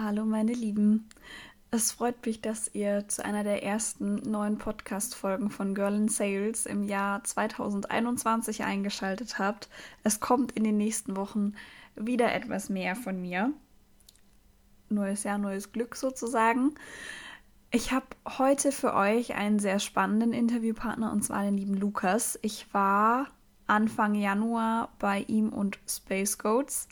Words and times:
Hallo 0.00 0.24
meine 0.24 0.52
Lieben. 0.52 1.08
Es 1.72 1.90
freut 1.90 2.24
mich, 2.24 2.40
dass 2.40 2.72
ihr 2.72 3.08
zu 3.08 3.24
einer 3.24 3.42
der 3.42 3.64
ersten 3.64 4.30
neuen 4.30 4.56
Podcast-Folgen 4.56 5.50
von 5.50 5.74
Girl 5.74 5.92
in 5.92 6.08
Sales 6.08 6.66
im 6.66 6.84
Jahr 6.84 7.24
2021 7.24 8.62
eingeschaltet 8.62 9.40
habt. 9.40 9.68
Es 10.04 10.20
kommt 10.20 10.52
in 10.52 10.62
den 10.62 10.76
nächsten 10.76 11.16
Wochen 11.16 11.54
wieder 11.96 12.32
etwas 12.32 12.68
mehr 12.68 12.94
von 12.94 13.20
mir. 13.20 13.52
Neues 14.88 15.24
Jahr, 15.24 15.38
neues 15.38 15.72
Glück 15.72 15.96
sozusagen. 15.96 16.76
Ich 17.72 17.90
habe 17.90 18.06
heute 18.38 18.70
für 18.70 18.94
euch 18.94 19.34
einen 19.34 19.58
sehr 19.58 19.80
spannenden 19.80 20.32
Interviewpartner 20.32 21.10
und 21.10 21.24
zwar 21.24 21.42
den 21.42 21.58
lieben 21.58 21.74
Lukas. 21.74 22.38
Ich 22.42 22.72
war 22.72 23.26
Anfang 23.66 24.14
Januar 24.14 24.92
bei 25.00 25.24
ihm 25.26 25.48
und 25.48 25.80
Space 25.88 26.38
Goats 26.38 26.86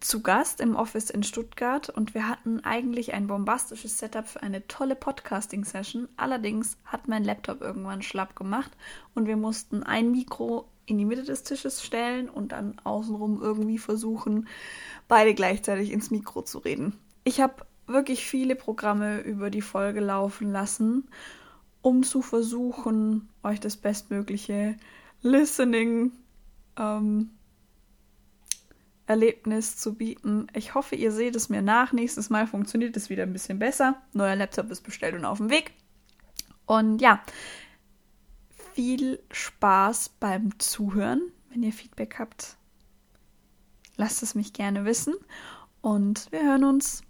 zu 0.00 0.22
Gast 0.22 0.60
im 0.60 0.76
Office 0.76 1.10
in 1.10 1.22
Stuttgart 1.22 1.88
und 1.88 2.14
wir 2.14 2.28
hatten 2.28 2.60
eigentlich 2.60 3.14
ein 3.14 3.26
bombastisches 3.26 3.98
Setup 3.98 4.26
für 4.26 4.42
eine 4.42 4.66
tolle 4.68 4.94
Podcasting-Session. 4.94 6.08
Allerdings 6.16 6.76
hat 6.84 7.08
mein 7.08 7.24
Laptop 7.24 7.60
irgendwann 7.60 8.02
schlapp 8.02 8.36
gemacht 8.36 8.70
und 9.14 9.26
wir 9.26 9.36
mussten 9.36 9.82
ein 9.82 10.10
Mikro 10.10 10.68
in 10.86 10.98
die 10.98 11.04
Mitte 11.04 11.24
des 11.24 11.42
Tisches 11.42 11.82
stellen 11.82 12.28
und 12.28 12.52
dann 12.52 12.78
außenrum 12.84 13.42
irgendwie 13.42 13.78
versuchen, 13.78 14.46
beide 15.08 15.34
gleichzeitig 15.34 15.90
ins 15.90 16.10
Mikro 16.10 16.42
zu 16.42 16.58
reden. 16.58 16.96
Ich 17.24 17.40
habe 17.40 17.66
wirklich 17.86 18.26
viele 18.26 18.54
Programme 18.54 19.20
über 19.20 19.50
die 19.50 19.62
Folge 19.62 20.00
laufen 20.00 20.50
lassen, 20.50 21.08
um 21.82 22.02
zu 22.02 22.22
versuchen, 22.22 23.28
euch 23.42 23.60
das 23.60 23.76
bestmögliche 23.76 24.76
Listening 25.22 26.12
ähm, 26.78 27.30
Erlebnis 29.06 29.76
zu 29.76 29.94
bieten. 29.94 30.48
Ich 30.52 30.74
hoffe, 30.74 30.96
ihr 30.96 31.12
seht 31.12 31.36
es 31.36 31.48
mir 31.48 31.62
nach. 31.62 31.92
Nächstes 31.92 32.28
Mal 32.28 32.46
funktioniert 32.46 32.96
es 32.96 33.08
wieder 33.08 33.22
ein 33.22 33.32
bisschen 33.32 33.58
besser. 33.58 34.02
Neuer 34.12 34.36
Laptop 34.36 34.70
ist 34.70 34.82
bestellt 34.82 35.14
und 35.14 35.24
auf 35.24 35.38
dem 35.38 35.50
Weg. 35.50 35.72
Und 36.66 37.00
ja, 37.00 37.22
viel 38.74 39.22
Spaß 39.30 40.10
beim 40.20 40.58
Zuhören. 40.58 41.32
Wenn 41.50 41.62
ihr 41.62 41.72
Feedback 41.72 42.18
habt, 42.18 42.56
lasst 43.96 44.22
es 44.22 44.34
mich 44.34 44.52
gerne 44.52 44.84
wissen. 44.84 45.14
Und 45.80 46.30
wir 46.32 46.42
hören 46.42 46.64
uns. 46.64 47.05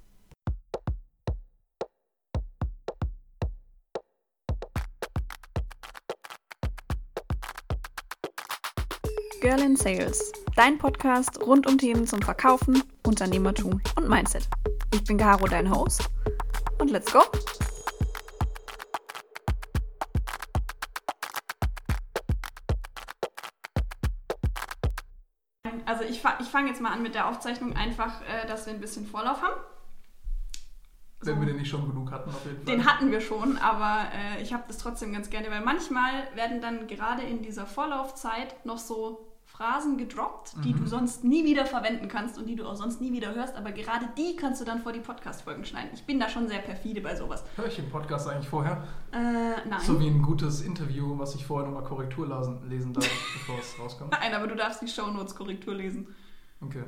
Girl 9.56 9.64
in 9.64 9.76
Sales, 9.76 10.32
dein 10.54 10.76
Podcast 10.76 11.40
rund 11.40 11.66
um 11.66 11.78
Themen 11.78 12.06
zum 12.06 12.20
Verkaufen, 12.20 12.82
Unternehmertum 13.06 13.80
und 13.96 14.08
Mindset. 14.08 14.46
Ich 14.92 15.02
bin 15.04 15.16
Caro, 15.16 15.46
dein 15.46 15.74
Host. 15.74 16.10
Und 16.78 16.90
let's 16.90 17.10
go! 17.10 17.22
Also 25.86 26.04
ich, 26.04 26.22
ich 26.40 26.48
fange 26.48 26.68
jetzt 26.68 26.82
mal 26.82 26.92
an 26.92 27.02
mit 27.02 27.14
der 27.14 27.26
Aufzeichnung, 27.26 27.74
einfach, 27.74 28.20
äh, 28.22 28.46
dass 28.46 28.66
wir 28.66 28.74
ein 28.74 28.80
bisschen 28.80 29.06
Vorlauf 29.06 29.40
haben. 29.40 29.58
So. 31.22 31.30
Wenn 31.30 31.40
wir 31.40 31.46
den 31.46 31.56
nicht 31.56 31.70
schon 31.70 31.88
genug 31.88 32.10
hatten, 32.10 32.28
auf 32.28 32.44
jeden 32.44 32.56
Fall. 32.58 32.64
Den 32.66 32.84
hatten 32.84 33.10
wir 33.10 33.22
schon, 33.22 33.56
aber 33.56 34.10
äh, 34.12 34.42
ich 34.42 34.52
habe 34.52 34.64
das 34.68 34.76
trotzdem 34.76 35.14
ganz 35.14 35.30
gerne, 35.30 35.50
weil 35.50 35.62
manchmal 35.62 36.28
werden 36.34 36.60
dann 36.60 36.86
gerade 36.88 37.22
in 37.22 37.40
dieser 37.40 37.64
Vorlaufzeit 37.64 38.66
noch 38.66 38.78
so 38.78 39.25
Phrasen 39.56 39.96
gedroppt, 39.96 40.52
die 40.64 40.74
mhm. 40.74 40.80
du 40.80 40.86
sonst 40.86 41.24
nie 41.24 41.44
wieder 41.44 41.64
verwenden 41.64 42.08
kannst 42.08 42.36
und 42.36 42.46
die 42.46 42.56
du 42.56 42.66
auch 42.66 42.74
sonst 42.74 43.00
nie 43.00 43.12
wieder 43.12 43.34
hörst, 43.34 43.54
aber 43.56 43.72
gerade 43.72 44.06
die 44.18 44.36
kannst 44.36 44.60
du 44.60 44.66
dann 44.66 44.82
vor 44.82 44.92
die 44.92 45.00
Podcast-Folgen 45.00 45.64
schneiden. 45.64 45.90
Ich 45.94 46.04
bin 46.04 46.20
da 46.20 46.28
schon 46.28 46.46
sehr 46.46 46.58
perfide 46.58 47.00
bei 47.00 47.16
sowas. 47.16 47.42
Höre 47.56 47.66
ich 47.66 47.76
den 47.76 47.88
Podcast 47.88 48.28
eigentlich 48.28 48.48
vorher? 48.48 48.86
Äh, 49.12 49.66
nein. 49.66 49.80
So 49.80 49.98
wie 49.98 50.08
ein 50.08 50.20
gutes 50.20 50.60
Interview, 50.60 51.18
was 51.18 51.34
ich 51.34 51.46
vorher 51.46 51.66
nochmal 51.66 51.88
Korrektur 51.88 52.26
lesen 52.68 52.92
darf, 52.92 53.08
bevor 53.32 53.58
es 53.58 53.78
rauskommt? 53.78 54.12
Nein, 54.12 54.34
aber 54.34 54.46
du 54.46 54.56
darfst 54.56 54.82
die 54.82 54.88
Shownotes 54.88 55.34
Korrektur 55.34 55.74
lesen. 55.74 56.14
Okay. 56.60 56.84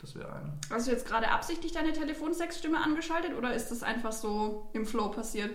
Das 0.00 0.14
wäre 0.14 0.32
eine. 0.32 0.54
Hast 0.70 0.86
du 0.86 0.92
jetzt 0.92 1.06
gerade 1.06 1.30
absichtlich 1.30 1.72
deine 1.72 1.92
Telefonsexstimme 1.92 2.82
angeschaltet 2.82 3.36
oder 3.36 3.52
ist 3.52 3.70
das 3.70 3.82
einfach 3.82 4.12
so 4.12 4.70
im 4.72 4.86
Flow 4.86 5.10
passiert? 5.10 5.50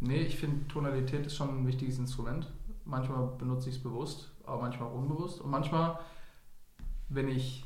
Nee, 0.00 0.22
ich 0.22 0.38
finde 0.38 0.66
Tonalität 0.68 1.26
ist 1.26 1.36
schon 1.36 1.50
ein 1.50 1.66
wichtiges 1.66 1.98
Instrument. 1.98 2.50
Manchmal 2.86 3.26
benutze 3.38 3.68
ich 3.68 3.76
es 3.76 3.82
bewusst 3.82 4.31
aber 4.46 4.60
manchmal 4.60 4.88
auch 4.88 4.94
unbewusst. 4.94 5.40
Und 5.40 5.50
manchmal, 5.50 5.98
wenn 7.08 7.28
ich 7.28 7.64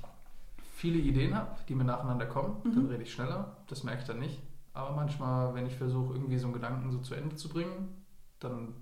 viele 0.75 0.99
Ideen 0.99 1.35
habe, 1.35 1.57
die 1.69 1.75
mir 1.75 1.85
nacheinander 1.85 2.27
kommen, 2.27 2.61
mhm. 2.65 2.75
dann 2.75 2.87
rede 2.87 3.03
ich 3.03 3.13
schneller. 3.13 3.57
Das 3.69 3.83
merke 3.85 4.03
ich 4.03 4.07
dann 4.07 4.19
nicht. 4.19 4.41
Aber 4.73 4.95
manchmal, 4.95 5.55
wenn 5.55 5.67
ich 5.67 5.75
versuche, 5.75 6.15
irgendwie 6.15 6.39
so 6.39 6.47
einen 6.47 6.55
Gedanken 6.55 6.91
so 6.91 6.99
zu 6.99 7.15
Ende 7.15 7.35
zu 7.35 7.49
bringen, 7.49 8.05
dann 8.41 8.75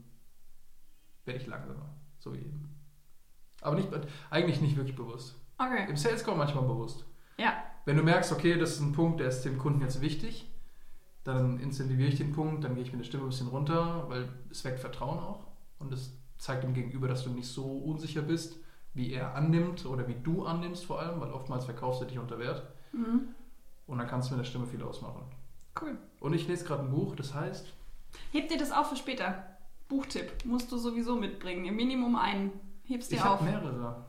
werde 1.25 1.41
ich 1.41 1.47
langsamer. 1.47 1.88
So 2.19 2.32
wie 2.32 2.38
eben. 2.38 2.69
Aber 3.60 3.77
nicht, 3.77 3.88
eigentlich 4.31 4.61
nicht 4.61 4.76
wirklich 4.76 4.97
bewusst. 4.97 5.37
Okay. 5.56 5.88
Im 5.88 5.97
Sales 5.97 6.25
Call 6.25 6.37
manchmal 6.37 6.65
bewusst. 6.65 7.05
Ja. 7.38 7.55
Wenn 7.84 7.97
du 7.97 8.03
merkst, 8.03 8.32
okay, 8.32 8.59
das 8.59 8.72
ist 8.72 8.81
ein 8.81 8.93
Punkt, 8.93 9.21
der 9.21 9.28
ist 9.28 9.43
dem 9.43 9.59
Kunden 9.59 9.81
jetzt 9.82 10.00
wichtig, 10.00 10.50
dann 11.22 11.59
incentiviere 11.59 12.09
ich 12.09 12.16
den 12.16 12.32
Punkt, 12.32 12.65
dann 12.65 12.75
gehe 12.75 12.82
ich 12.82 12.93
mit 12.93 13.00
der 13.00 13.06
Stimme 13.06 13.25
ein 13.25 13.31
bisschen 13.31 13.49
runter, 13.49 14.05
weil 14.09 14.28
es 14.50 14.65
weckt 14.65 14.81
Vertrauen 14.81 15.19
auch. 15.19 15.47
Und 15.78 15.93
es 15.93 16.19
zeigt 16.39 16.65
dem 16.65 16.75
Gegenüber, 16.75 17.09
dass 17.09 17.25
du 17.25 17.31
nicht 17.31 17.49
so 17.49 17.65
unsicher 17.65 18.22
bist, 18.22 18.56
wie 18.95 19.12
er 19.12 19.34
annimmt 19.34 19.87
oder 19.87 20.06
wie 20.09 20.15
du 20.15 20.45
annimmst 20.45 20.84
vor 20.84 21.00
allem, 21.00 21.21
weil 21.21 21.33
oftmals 21.33 21.65
verkaufst 21.65 22.03
du 22.03 22.05
dich 22.06 22.19
unter 22.19 22.39
Wert. 22.39 22.62
Mhm. 22.93 23.28
Und 23.87 23.99
dann 23.99 24.06
kannst 24.06 24.31
du 24.31 24.34
mit 24.34 24.44
der 24.44 24.49
Stimme 24.49 24.67
viel 24.67 24.83
ausmachen. 24.83 25.23
Cool. 25.81 25.99
Und 26.21 26.33
ich 26.33 26.47
lese 26.47 26.65
gerade 26.65 26.84
ein 26.84 26.91
Buch, 26.91 27.17
das 27.17 27.34
heißt. 27.34 27.73
Heb 28.33 28.49
dir 28.49 28.56
das 28.56 28.71
auf 28.71 28.91
für 28.91 28.97
später. 28.97 29.44
Buchtipp 29.89 30.44
musst 30.44 30.71
du 30.73 30.78
sowieso 30.78 31.17
mitbringen. 31.17 31.65
Im 31.67 31.77
Minimum 31.77 32.17
einen. 32.17 32.53
Hebst 32.84 33.11
dir 33.11 33.17
ich 33.17 33.23
auf. 33.23 33.41
Ich 33.41 33.53
habe 33.53 33.67
mehrere. 33.67 34.06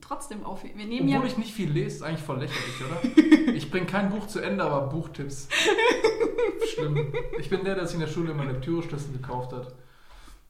Trotzdem 0.00 0.44
auf. 0.44 0.62
Wir 0.62 0.72
nehmen 0.72 1.08
Obwohl 1.08 1.08
ja 1.08 1.24
ich 1.24 1.38
nicht 1.38 1.52
viel 1.52 1.68
lese, 1.68 1.96
ist 1.96 2.02
eigentlich 2.02 2.22
voll 2.22 2.38
lächerlich, 2.38 2.80
oder? 2.84 3.52
ich 3.52 3.70
bringe 3.70 3.86
kein 3.86 4.10
Buch 4.10 4.28
zu 4.28 4.38
Ende, 4.38 4.62
aber 4.62 4.86
Buchtipps. 4.86 5.48
Schlimm. 6.72 7.12
Ich 7.40 7.50
bin 7.50 7.64
der, 7.64 7.74
der 7.74 7.86
sich 7.86 7.94
in 7.94 8.00
der 8.00 8.06
Schule 8.06 8.30
immer 8.30 8.44
Lektüreschlüssel 8.44 9.12
gekauft 9.12 9.52
hat 9.52 9.74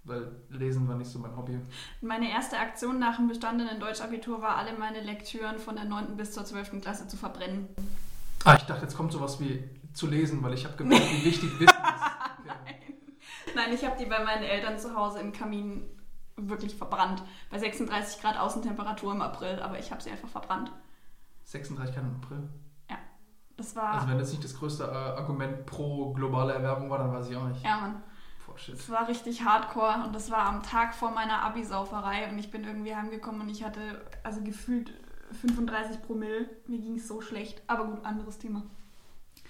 weil 0.05 0.33
Lesen 0.49 0.89
war 0.89 0.97
nicht 0.97 1.11
so 1.11 1.19
mein 1.19 1.37
Hobby. 1.37 1.59
Meine 2.01 2.31
erste 2.31 2.59
Aktion 2.59 2.99
nach 2.99 3.17
dem 3.17 3.29
bestandenen 3.29 3.79
Deutschabitur 3.79 4.43
war, 4.43 4.57
alle 4.57 4.77
meine 4.77 5.01
Lektüren 5.01 5.59
von 5.59 5.77
der 5.77 5.85
9. 5.85 6.17
bis 6.17 6.33
zur 6.33 6.45
12. 6.45 6.81
Klasse 6.81 7.07
zu 7.07 7.17
verbrennen. 7.17 7.69
Ah, 8.45 8.55
ich 8.57 8.65
dachte, 8.65 8.83
jetzt 8.83 8.97
kommt 8.97 9.12
sowas 9.12 9.39
wie 9.41 9.62
zu 9.93 10.09
lesen, 10.09 10.43
weil 10.43 10.55
ich 10.55 10.65
habe 10.65 10.77
gemerkt, 10.77 11.09
wie 11.12 11.25
wichtig 11.25 11.53
Wissen 11.61 11.67
ist. 11.67 11.75
Nein. 12.47 12.75
Nein, 13.55 13.73
ich 13.73 13.85
habe 13.85 13.97
die 13.97 14.07
bei 14.07 14.25
meinen 14.25 14.43
Eltern 14.43 14.79
zu 14.79 14.97
Hause 14.97 15.21
im 15.21 15.33
Kamin 15.33 15.85
wirklich 16.37 16.75
verbrannt. 16.75 17.23
Bei 17.51 17.59
36 17.59 18.21
Grad 18.21 18.39
Außentemperatur 18.39 19.12
im 19.12 19.23
April, 19.23 19.61
aber 19.61 19.79
ich 19.79 19.93
habe 19.93 20.03
sie 20.03 20.11
einfach 20.11 20.29
verbrannt. 20.29 20.73
36 21.45 21.95
Grad 21.95 22.05
im 22.05 22.17
April? 22.17 22.49
Ja. 22.91 22.97
Das 23.57 23.77
war. 23.77 23.95
Also, 23.95 24.09
wenn 24.09 24.19
das 24.19 24.31
nicht 24.31 24.43
das 24.43 24.57
größte 24.57 24.85
äh, 24.85 25.21
Argument 25.21 25.67
pro 25.67 26.12
globale 26.12 26.55
Erwärmung 26.55 26.91
war, 26.91 26.99
dann 26.99 27.12
weiß 27.12 27.31
ich 27.31 27.37
auch 27.37 27.47
nicht. 27.47 27.62
Ja, 27.62 27.77
Mann. 27.77 28.03
Oh, 28.53 28.57
shit. 28.57 28.75
Es 28.75 28.91
war 28.91 29.09
richtig 29.09 29.45
hardcore 29.45 30.05
und 30.05 30.15
das 30.15 30.31
war 30.31 30.47
am 30.47 30.63
Tag 30.63 30.95
vor 30.95 31.11
meiner 31.11 31.43
Abi-Sauferei 31.43 32.29
und 32.29 32.39
ich 32.39 32.51
bin 32.51 32.65
irgendwie 32.65 32.95
heimgekommen 32.95 33.43
und 33.43 33.49
ich 33.49 33.65
hatte 33.65 33.81
also 34.23 34.43
gefühlt 34.43 34.93
35 35.41 36.03
Promille. 36.03 36.49
Mir 36.67 36.79
ging 36.79 36.97
es 36.97 37.09
so 37.09 37.21
schlecht. 37.21 37.62
Aber 37.67 37.85
gut, 37.87 38.05
anderes 38.05 38.39
Thema. 38.39 38.62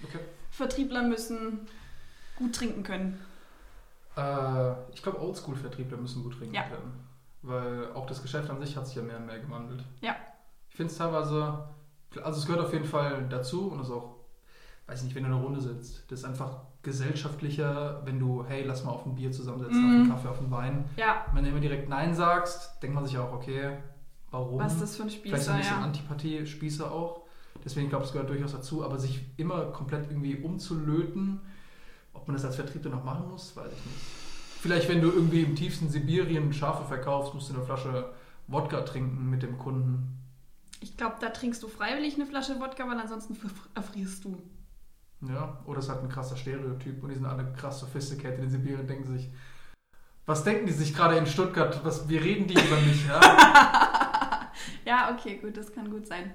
Okay. 0.03 0.19
Vertriebler 0.51 1.03
müssen 1.03 1.67
gut 2.37 2.55
trinken 2.55 2.83
können. 2.83 3.19
Äh, 4.15 4.91
ich 4.93 5.01
glaube, 5.01 5.21
Oldschool-Vertriebler 5.21 5.97
müssen 5.97 6.23
gut 6.23 6.37
trinken 6.37 6.55
ja. 6.55 6.63
können. 6.63 7.07
Weil 7.41 7.91
auch 7.93 8.05
das 8.05 8.21
Geschäft 8.21 8.49
an 8.49 8.59
sich 8.59 8.77
hat 8.77 8.87
sich 8.87 8.95
ja 8.95 9.01
mehr 9.01 9.17
und 9.17 9.25
mehr 9.25 9.39
gewandelt. 9.39 9.83
Ja. 10.01 10.15
Ich 10.69 10.75
finde 10.75 10.91
es 10.91 10.97
teilweise, 10.97 11.67
also 12.23 12.39
es 12.39 12.45
gehört 12.45 12.65
auf 12.65 12.73
jeden 12.73 12.85
Fall 12.85 13.27
dazu 13.29 13.69
und 13.69 13.81
es 13.81 13.87
ist 13.87 13.93
auch, 13.93 14.15
weiß 14.87 14.99
ich 14.99 15.05
nicht, 15.05 15.15
wenn 15.15 15.23
du 15.23 15.29
in 15.29 15.35
einer 15.35 15.43
Runde 15.43 15.61
sitzt, 15.61 16.11
das 16.11 16.19
ist 16.19 16.25
einfach 16.25 16.61
gesellschaftlicher, 16.81 18.01
wenn 18.05 18.19
du, 18.19 18.43
hey, 18.45 18.63
lass 18.63 18.83
mal 18.83 18.91
auf 18.91 19.05
ein 19.05 19.15
Bier 19.15 19.31
zusammensetzen, 19.31 19.81
mm. 19.81 19.85
auf 19.85 19.91
einen 19.91 20.03
mhm. 20.03 20.09
Kaffee, 20.09 20.27
auf 20.27 20.39
einen 20.39 20.51
Wein. 20.51 20.85
Ja. 20.97 21.25
Wenn 21.33 21.45
du 21.45 21.49
immer 21.49 21.61
direkt 21.61 21.87
Nein 21.87 22.13
sagst, 22.13 22.81
denkt 22.83 22.93
man 22.93 23.05
sich 23.05 23.17
auch, 23.17 23.31
okay, 23.31 23.77
warum? 24.31 24.59
Was 24.59 24.73
ist 24.73 24.81
das 24.81 24.95
für 24.97 25.03
ein 25.03 25.09
Spießer? 25.09 25.37
Vielleicht 25.37 25.49
ein 25.49 25.57
bisschen 25.57 25.77
ja. 25.77 25.83
Antipathie, 25.83 26.45
Spießer 26.45 26.91
auch. 26.91 27.23
Deswegen 27.63 27.87
glaube 27.87 28.03
ich, 28.03 28.09
es 28.09 28.13
gehört 28.13 28.29
durchaus 28.29 28.51
dazu, 28.51 28.83
aber 28.83 28.99
sich 28.99 29.21
immer 29.37 29.65
komplett 29.67 30.09
irgendwie 30.09 30.35
umzulöten, 30.35 31.39
ob 32.13 32.27
man 32.27 32.35
das 32.35 32.43
als 32.43 32.57
Vertriebler 32.57 32.91
noch 32.91 33.05
machen 33.05 33.29
muss, 33.29 33.55
weiß 33.55 33.67
ich 33.67 33.85
nicht. 33.85 33.97
Vielleicht, 34.59 34.89
wenn 34.89 35.01
du 35.01 35.09
irgendwie 35.09 35.43
im 35.43 35.55
tiefsten 35.55 35.89
Sibirien 35.89 36.53
Schafe 36.53 36.85
verkaufst, 36.85 37.33
musst 37.33 37.49
du 37.49 37.53
eine 37.53 37.63
Flasche 37.63 38.13
Wodka 38.47 38.81
trinken 38.81 39.29
mit 39.29 39.43
dem 39.43 39.57
Kunden. 39.57 40.19
Ich 40.79 40.97
glaube, 40.97 41.15
da 41.19 41.29
trinkst 41.29 41.63
du 41.63 41.67
freiwillig 41.67 42.15
eine 42.15 42.25
Flasche 42.25 42.59
Wodka, 42.59 42.87
weil 42.87 42.99
ansonsten 42.99 43.37
erfrierst 43.75 44.25
du. 44.25 44.37
Ja, 45.29 45.59
oder 45.65 45.79
es 45.79 45.89
hat 45.89 46.01
ein 46.01 46.09
krasser 46.09 46.35
Stereotyp 46.35 47.01
und 47.01 47.09
die 47.09 47.15
sind 47.15 47.25
alle 47.25 47.51
krass 47.53 47.79
sophisticated 47.79 48.39
in 48.39 48.49
Sibirien, 48.49 48.87
denken 48.87 49.17
sich, 49.17 49.29
was 50.25 50.43
denken 50.43 50.65
die 50.65 50.73
sich 50.73 50.93
gerade 50.93 51.17
in 51.17 51.25
Stuttgart? 51.25 51.83
Was, 51.83 52.07
wie 52.07 52.17
reden 52.17 52.47
die 52.47 52.53
über 52.53 52.77
mich? 52.81 53.05
Ja? 53.07 53.19
ja, 54.85 55.13
okay, 55.13 55.37
gut, 55.37 55.57
das 55.57 55.73
kann 55.73 55.89
gut 55.89 56.07
sein. 56.07 56.33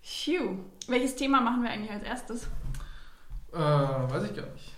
Phew. 0.00 0.58
Welches 0.86 1.16
Thema 1.16 1.40
machen 1.40 1.62
wir 1.62 1.70
eigentlich 1.70 1.90
als 1.90 2.02
erstes? 2.02 2.48
Äh, 3.52 3.58
weiß 3.58 4.24
ich 4.24 4.34
gar 4.34 4.46
nicht. 4.46 4.72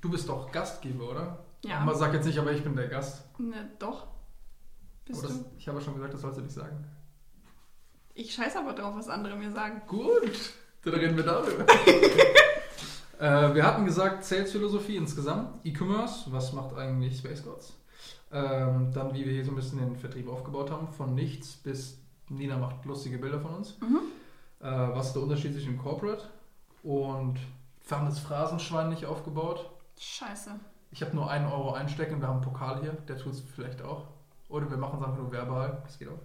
Du 0.00 0.10
bist 0.10 0.28
doch 0.28 0.50
Gastgeber, 0.50 1.10
oder? 1.10 1.44
Ja. 1.64 1.78
Aber 1.78 1.94
sag 1.94 2.12
jetzt 2.14 2.26
nicht, 2.26 2.38
aber 2.38 2.52
ich 2.52 2.64
bin 2.64 2.74
der 2.74 2.88
Gast. 2.88 3.22
Ne, 3.38 3.70
doch. 3.78 4.08
Bist 5.04 5.22
das, 5.22 5.30
du? 5.30 5.44
ich 5.58 5.68
habe 5.68 5.80
schon 5.80 5.94
gesagt, 5.94 6.14
das 6.14 6.20
sollst 6.22 6.38
du 6.38 6.42
nicht 6.42 6.54
sagen. 6.54 6.84
Ich 8.14 8.34
scheiß 8.34 8.56
aber 8.56 8.72
drauf, 8.72 8.96
was 8.96 9.08
andere 9.08 9.36
mir 9.36 9.50
sagen. 9.50 9.82
Gut, 9.86 10.52
dann 10.84 10.94
reden 10.94 11.16
wir 11.16 11.24
darüber. 11.24 11.64
äh, 13.18 13.54
wir 13.54 13.66
hatten 13.66 13.84
gesagt, 13.84 14.24
Sales-Philosophie 14.24 14.96
insgesamt, 14.96 15.64
E-Commerce, 15.64 16.32
was 16.32 16.52
macht 16.52 16.74
eigentlich 16.76 17.18
Space 17.18 17.42
Gods? 17.42 17.74
Ähm, 18.32 18.90
dann, 18.92 19.12
wie 19.12 19.24
wir 19.24 19.32
hier 19.32 19.44
so 19.44 19.50
ein 19.50 19.56
bisschen 19.56 19.78
den 19.78 19.96
Vertrieb 19.96 20.28
aufgebaut 20.28 20.70
haben, 20.70 20.88
von 20.88 21.14
nichts 21.14 21.54
bis 21.56 21.98
Nina 22.28 22.56
macht 22.56 22.84
lustige 22.84 23.18
Bilder 23.18 23.40
von 23.40 23.54
uns. 23.54 23.76
Mhm. 23.80 24.00
Äh, 24.60 24.94
was 24.94 25.08
ist 25.08 25.12
der 25.14 25.22
Unterschied 25.22 25.52
zwischen 25.52 25.78
Corporate 25.78 26.24
und 26.82 27.38
wir 27.86 27.98
haben 27.98 28.06
das 28.06 28.20
Phrasenschwein 28.20 28.88
nicht 28.88 29.04
aufgebaut. 29.04 29.68
Scheiße. 29.98 30.52
Ich 30.92 31.02
habe 31.02 31.14
nur 31.14 31.30
einen 31.30 31.46
Euro 31.46 31.72
einstecken 31.72 32.20
wir 32.20 32.28
haben 32.28 32.36
einen 32.36 32.44
Pokal 32.44 32.80
hier, 32.80 32.92
der 32.92 33.18
tut 33.18 33.32
es 33.32 33.40
vielleicht 33.40 33.82
auch. 33.82 34.06
Oder 34.48 34.70
wir 34.70 34.76
machen 34.76 34.98
es 35.00 35.04
einfach 35.04 35.18
nur 35.18 35.32
verbal, 35.32 35.82
das 35.84 35.98
geht 35.98 36.08
auch. 36.08 36.20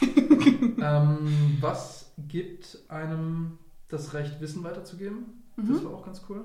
ähm, 0.00 1.58
was 1.60 2.12
gibt 2.18 2.78
einem 2.88 3.58
das 3.88 4.14
Recht, 4.14 4.40
Wissen 4.40 4.62
weiterzugeben? 4.64 5.44
Das 5.56 5.66
Mhm. 5.66 5.84
war 5.86 5.94
auch 5.94 6.04
ganz 6.04 6.22
cool. 6.28 6.44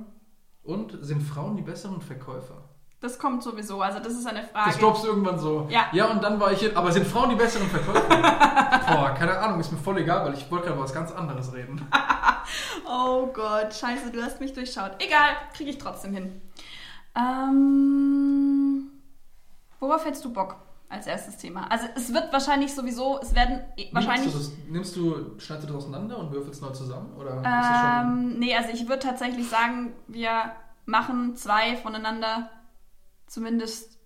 Und 0.63 0.97
sind 1.01 1.21
Frauen 1.21 1.55
die 1.57 1.61
besseren 1.61 2.01
Verkäufer? 2.01 2.69
Das 3.01 3.19
kommt 3.19 3.43
sowieso. 3.43 3.81
Also 3.81 3.99
das 3.99 4.13
ist 4.13 4.25
eine 4.25 4.41
Das 4.41 4.49
Frage. 4.51 4.77
glaubst 4.77 5.03
du 5.03 5.09
irgendwann 5.09 5.37
so. 5.37 5.67
Ja. 5.69 5.87
Ja, 5.91 6.05
und 6.09 6.23
dann 6.23 6.39
war 6.39 6.53
ich 6.53 6.59
hier. 6.59 6.75
Aber 6.77 6.89
sind 6.89 7.05
Frauen 7.05 7.29
die 7.31 7.35
besseren 7.35 7.67
Verkäufer? 7.67 8.07
Boah, 8.87 9.13
keine 9.17 9.37
Ahnung, 9.37 9.59
ist 9.59 9.71
mir 9.73 9.77
voll 9.77 9.97
egal, 9.97 10.25
weil 10.25 10.33
ich 10.35 10.49
wollte 10.49 10.65
gerade 10.67 10.75
über 10.77 10.85
was 10.85 10.93
ganz 10.93 11.11
anderes 11.11 11.53
reden. 11.53 11.85
Oh 12.85 13.27
Gott, 13.27 13.73
scheiße, 13.73 14.11
du 14.11 14.21
hast 14.21 14.41
mich 14.41 14.51
durchschaut. 14.53 14.91
Egal, 14.99 15.29
kriege 15.55 15.69
ich 15.69 15.77
trotzdem 15.77 16.13
hin. 16.13 16.41
Ähm, 17.15 18.91
worauf 19.79 20.05
hättest 20.05 20.25
du 20.25 20.33
Bock 20.33 20.57
als 20.93 21.07
erstes 21.07 21.37
Thema? 21.37 21.69
Also 21.69 21.87
es 21.95 22.13
wird 22.13 22.31
wahrscheinlich 22.31 22.73
sowieso, 22.73 23.19
es 23.21 23.35
werden 23.35 23.61
wahrscheinlich... 23.91 24.33
Nimmst 24.33 24.35
du, 24.35 24.39
das, 24.39 24.69
nimmst 24.69 24.95
du, 24.95 25.39
schneidest 25.39 25.69
du 25.69 25.73
das 25.73 25.83
auseinander 25.83 26.17
und 26.17 26.31
würfelst 26.31 26.61
neu 26.61 26.69
zusammen? 26.69 27.13
Oder. 27.17 27.41
Ähm, 27.45 28.39
nee, 28.39 28.55
also 28.55 28.69
ich 28.69 28.87
würde 28.87 28.99
tatsächlich 28.99 29.49
sagen, 29.49 29.93
wir 30.07 30.51
machen 30.85 31.35
zwei 31.35 31.75
voneinander 31.77 32.49
zumindest 33.27 33.99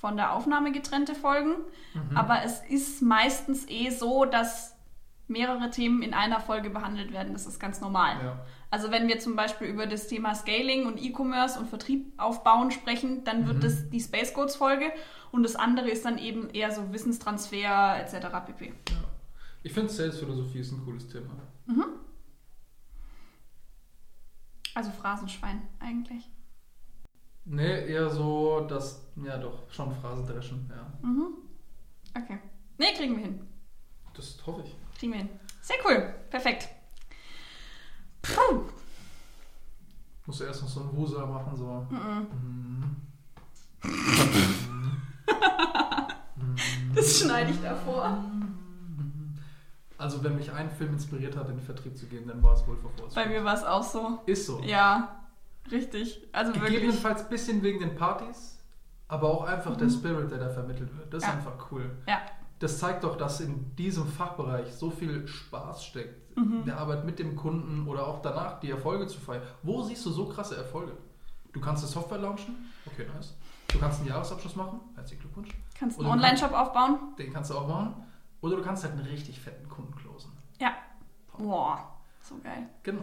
von 0.00 0.16
der 0.16 0.32
Aufnahme 0.32 0.72
getrennte 0.72 1.14
Folgen. 1.14 1.56
Mhm. 1.94 2.16
Aber 2.16 2.42
es 2.42 2.62
ist 2.68 3.02
meistens 3.02 3.68
eh 3.68 3.90
so, 3.90 4.24
dass 4.24 4.76
mehrere 5.28 5.70
Themen 5.70 6.02
in 6.02 6.14
einer 6.14 6.40
Folge 6.40 6.70
behandelt 6.70 7.12
werden. 7.12 7.32
Das 7.32 7.46
ist 7.46 7.60
ganz 7.60 7.80
normal. 7.80 8.16
Ja. 8.22 8.38
Also 8.70 8.90
wenn 8.92 9.08
wir 9.08 9.18
zum 9.18 9.34
Beispiel 9.34 9.66
über 9.66 9.86
das 9.86 10.06
Thema 10.06 10.34
Scaling 10.34 10.86
und 10.86 11.02
E-Commerce 11.02 11.58
und 11.58 11.68
Vertrieb 11.68 12.12
aufbauen 12.18 12.70
sprechen, 12.70 13.24
dann 13.24 13.46
wird 13.46 13.56
Mhm. 13.58 13.60
das 13.62 13.90
die 13.90 14.00
Space 14.00 14.32
Codes 14.32 14.54
Folge 14.56 14.92
und 15.32 15.42
das 15.42 15.56
andere 15.56 15.90
ist 15.90 16.04
dann 16.04 16.18
eben 16.18 16.50
eher 16.50 16.70
so 16.70 16.92
Wissenstransfer 16.92 17.98
etc. 18.00 18.28
pp. 18.46 18.66
ja. 18.66 18.72
Ich 19.62 19.72
finde 19.72 19.90
Sales-Philosophie 19.92 20.60
ist 20.60 20.72
ein 20.72 20.84
cooles 20.84 21.06
Thema. 21.08 21.30
Also 24.74 24.90
Phrasenschwein 24.92 25.62
eigentlich. 25.80 26.28
Nee, 27.44 27.86
eher 27.88 28.08
so, 28.08 28.60
dass. 28.68 29.04
Ja, 29.16 29.36
doch, 29.36 29.70
schon 29.70 29.92
Phrasendreschen, 29.96 30.70
ja. 30.74 30.92
Mhm. 31.06 31.34
Okay. 32.16 32.38
Nee, 32.78 32.92
kriegen 32.96 33.16
wir 33.16 33.24
hin. 33.24 33.46
Das 34.14 34.38
hoffe 34.46 34.62
ich. 34.64 34.76
Kriegen 34.98 35.12
wir 35.12 35.18
hin. 35.20 35.28
Sehr 35.60 35.76
cool. 35.84 36.14
Perfekt. 36.30 36.68
Puh. 38.34 38.62
Musst 40.26 40.40
du 40.40 40.44
erst 40.44 40.62
noch 40.62 40.68
so 40.68 40.80
einen 40.80 40.96
Wuser 40.96 41.26
machen, 41.26 41.56
so. 41.56 41.86
Mhm. 41.90 42.96
Mhm. 46.36 46.94
Das 46.94 47.18
schneide 47.20 47.50
ich 47.50 47.60
davor. 47.62 48.18
Also, 49.98 50.24
wenn 50.24 50.36
mich 50.36 50.50
ein 50.52 50.70
Film 50.70 50.94
inspiriert 50.94 51.36
hat, 51.36 51.48
in 51.50 51.56
den 51.56 51.64
Vertrieb 51.64 51.96
zu 51.96 52.06
gehen, 52.06 52.26
dann 52.26 52.42
war 52.42 52.54
es 52.54 52.66
wohl 52.66 52.76
vor 52.76 52.90
Bei 53.14 53.26
mir 53.26 53.44
war 53.44 53.54
es 53.54 53.62
auch 53.64 53.82
so. 53.82 54.20
Ist 54.26 54.46
so. 54.46 54.60
Ja, 54.60 55.20
richtig. 55.70 56.22
Also. 56.32 56.52
Gegebenenfalls 56.52 57.22
ein 57.22 57.28
bisschen 57.28 57.62
wegen 57.62 57.80
den 57.80 57.94
Partys, 57.94 58.58
aber 59.08 59.28
auch 59.28 59.44
einfach 59.44 59.76
der 59.76 59.88
Mhm. 59.88 59.92
Spirit, 59.92 60.30
der 60.30 60.38
da 60.38 60.48
vermittelt 60.50 60.96
wird. 60.96 61.12
Das 61.12 61.22
ist 61.22 61.28
Ja. 61.28 61.34
einfach 61.34 61.70
cool. 61.70 61.90
Ja. 62.08 62.20
Das 62.60 62.78
zeigt 62.78 63.04
doch, 63.04 63.16
dass 63.16 63.40
in 63.40 63.74
diesem 63.76 64.06
Fachbereich 64.06 64.72
so 64.72 64.90
viel 64.90 65.26
Spaß 65.26 65.84
steckt. 65.84 66.36
Mhm. 66.36 66.64
Der 66.66 66.78
Arbeit 66.78 67.04
mit 67.04 67.18
dem 67.18 67.34
Kunden 67.34 67.88
oder 67.88 68.06
auch 68.06 68.22
danach 68.22 68.60
die 68.60 68.70
Erfolge 68.70 69.06
zu 69.06 69.18
feiern. 69.18 69.42
Wo 69.62 69.82
siehst 69.82 70.06
du 70.06 70.10
so 70.10 70.26
krasse 70.26 70.56
Erfolge? 70.56 70.92
Du 71.52 71.60
kannst 71.60 71.82
eine 71.82 71.90
Software 71.90 72.18
launchen, 72.18 72.54
okay, 72.86 73.06
nice. 73.14 73.34
Du 73.72 73.78
kannst 73.78 74.00
einen 74.00 74.08
Jahresabschluss 74.08 74.56
machen, 74.56 74.80
herzlichen 74.94 75.22
Glückwunsch. 75.22 75.50
Kannst 75.78 75.98
einen 75.98 76.08
Online-Shop 76.08 76.52
aufbauen? 76.52 76.98
Den 77.18 77.32
kannst 77.32 77.50
du 77.50 77.56
auch 77.56 77.66
machen. 77.66 77.94
Oder 78.40 78.56
du 78.56 78.62
kannst 78.62 78.84
halt 78.84 78.94
einen 78.94 79.06
richtig 79.06 79.40
fetten 79.40 79.68
Kunden 79.68 79.94
closen. 79.96 80.30
Ja. 80.58 80.74
Boah, 81.36 81.96
so 82.22 82.36
geil. 82.42 82.68
Genau. 82.82 83.02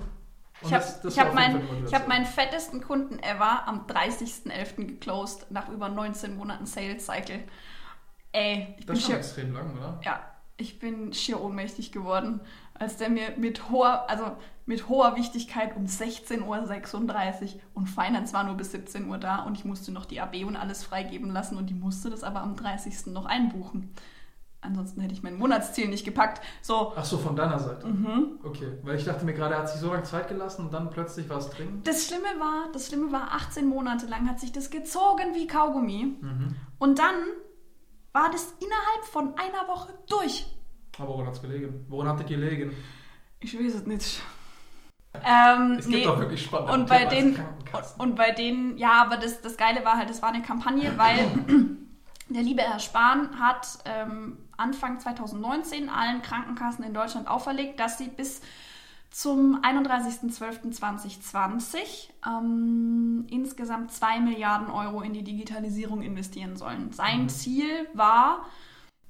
Und 0.62 0.69
Ich 0.69 0.74
habe 0.74 1.30
hab 1.30 1.33
mein, 1.33 1.62
ich 1.86 1.94
hab 1.94 2.07
meinen 2.07 2.25
fettesten 2.25 2.81
Kunden 2.81 3.19
ever 3.19 3.68
am 3.68 3.86
30.11. 3.86 4.86
geclosed 4.86 5.50
nach 5.51 5.69
über 5.69 5.89
19 5.89 6.36
Monaten 6.36 6.65
Sales 6.65 7.06
Cycle. 7.06 7.44
Ey, 8.38 8.75
ich 8.78 8.86
bin 8.86 8.95
Das 8.95 9.00
ist 9.00 9.06
schon 9.06 9.16
extrem 9.16 9.54
lang, 9.54 9.75
oder? 9.78 10.00
ja, 10.04 10.19
ich 10.57 10.80
bin 10.80 11.13
schier 11.13 11.42
ohnmächtig 11.42 11.92
geworden, 11.92 12.39
als 12.74 12.98
der 12.98 13.10
mir 13.10 13.31
mit 13.38 13.69
hoher, 13.69 14.10
also 14.10 14.25
mit 14.66 14.89
hoher 14.89 15.16
Wichtigkeit 15.16 15.75
um 15.75 15.86
16.36 15.86 16.42
Uhr 17.56 17.62
und 17.74 17.88
Finance 17.88 18.34
war 18.34 18.44
nur 18.44 18.56
bis 18.56 18.72
17 18.74 19.10
Uhr 19.10 19.18
da 19.18 19.44
und 19.44 19.57
ich 19.57 19.66
musste 19.66 19.92
noch 19.92 20.06
die 20.06 20.19
AB 20.19 20.44
und 20.45 20.56
alles 20.56 20.84
freigeben 20.84 21.31
lassen 21.31 21.57
und 21.57 21.69
die 21.69 21.74
musste 21.74 22.10
das 22.10 22.24
aber 22.24 22.42
am 22.42 22.56
30. 22.56 23.07
noch 23.07 23.25
einbuchen. 23.25 23.94
Ansonsten 24.60 25.01
hätte 25.01 25.13
ich 25.13 25.22
mein 25.24 25.38
Monatsziel 25.38 25.88
nicht 25.88 26.04
gepackt. 26.04 26.42
So, 26.62 26.92
Ach 26.95 27.06
so, 27.06 27.18
von 27.19 27.36
deiner 27.36 27.60
Seite. 27.60 27.88
mhm. 27.88 28.40
Okay, 28.44 28.74
weil 28.83 28.98
ich 28.98 29.06
dachte 29.06 29.24
mir 29.24 29.33
gerade, 29.33 29.54
er 29.54 29.62
hat 29.62 29.69
sich 29.69 29.80
so 29.80 29.92
lange 29.92 30.04
Zeit 30.04 30.28
gelassen 30.28 30.66
und 30.66 30.74
dann 30.74 30.90
plötzlich 30.90 31.30
war 31.30 31.38
es 31.38 31.50
dringend. 31.51 31.88
Das 31.88 32.07
Schlimme 32.07 32.25
war, 32.40 32.69
das 32.74 32.88
Schlimme 32.88 33.12
war, 33.12 33.33
18 33.36 33.68
Monate 33.68 34.07
lang 34.07 34.28
hat 34.28 34.40
sich 34.40 34.51
das 34.51 34.69
gezogen 34.72 35.33
wie 35.36 35.48
Kaugummi. 35.48 36.18
Mhm. 36.19 36.56
Und 36.80 37.00
dann 37.00 37.16
war 38.18 38.31
das 38.31 38.56
innerhalb 38.60 39.06
von 39.12 39.38
einer 39.38 39.68
Woche 39.68 39.94
durch. 40.10 40.48
Aber 40.98 41.10
woran 41.10 41.28
hat 41.28 41.36
es 41.36 41.42
gelegen? 41.42 41.86
Woran 41.88 42.10
hat 42.10 42.19
es 42.22 42.25
gelegen? 42.25 42.75
Ich 43.40 43.54
weiß 43.58 43.75
es 43.75 43.86
nicht. 43.86 44.22
Ähm, 45.24 45.76
Es 45.80 45.86
gibt 45.88 45.97
nee. 45.97 46.07
auch 46.07 46.19
wirklich 46.19 46.44
spannende 46.44 46.74
Und 46.74 46.88
bei 46.90 47.06
Themen 47.06 47.07
als 47.07 47.16
denen, 47.16 47.36
Krankenkassen. 47.36 48.02
und 48.02 48.16
bei 48.16 48.31
denen, 48.31 48.78
ja, 48.78 49.04
aber 49.04 49.18
das, 49.18 49.42
das 49.42 49.57
Geile 49.57 49.86
war 49.86 49.97
halt, 49.97 50.09
es 50.09 50.21
war 50.21 50.30
eine 50.30 50.42
Kampagne, 50.42 50.94
weil 50.97 51.18
der 52.30 52.42
liebe 52.42 52.62
Herr 52.64 52.80
Spahn 52.80 53.40
hat 53.40 53.68
ähm, 53.86 54.38
Anfang 54.57 55.00
2019 55.00 55.90
allen 55.90 56.21
Krankenkassen 56.24 56.83
in 56.83 56.94
Deutschland 56.94 57.28
auferlegt, 57.28 57.80
dass 57.80 58.00
sie 58.00 58.07
bis 58.07 58.42
zum 59.09 59.61
31.12.2020 59.61 62.09
ähm, 62.26 63.26
insgesamt 63.30 63.92
2 63.92 64.19
Milliarden 64.19 64.69
Euro 64.69 65.02
in 65.02 65.14
die 65.14 65.23
Digitalisierung 65.23 66.02
investieren 66.02 66.57
sollen. 66.57 66.92
Sein 66.92 67.23
Mhm. 67.23 67.30
Ziel 67.30 67.87
war, 67.94 68.45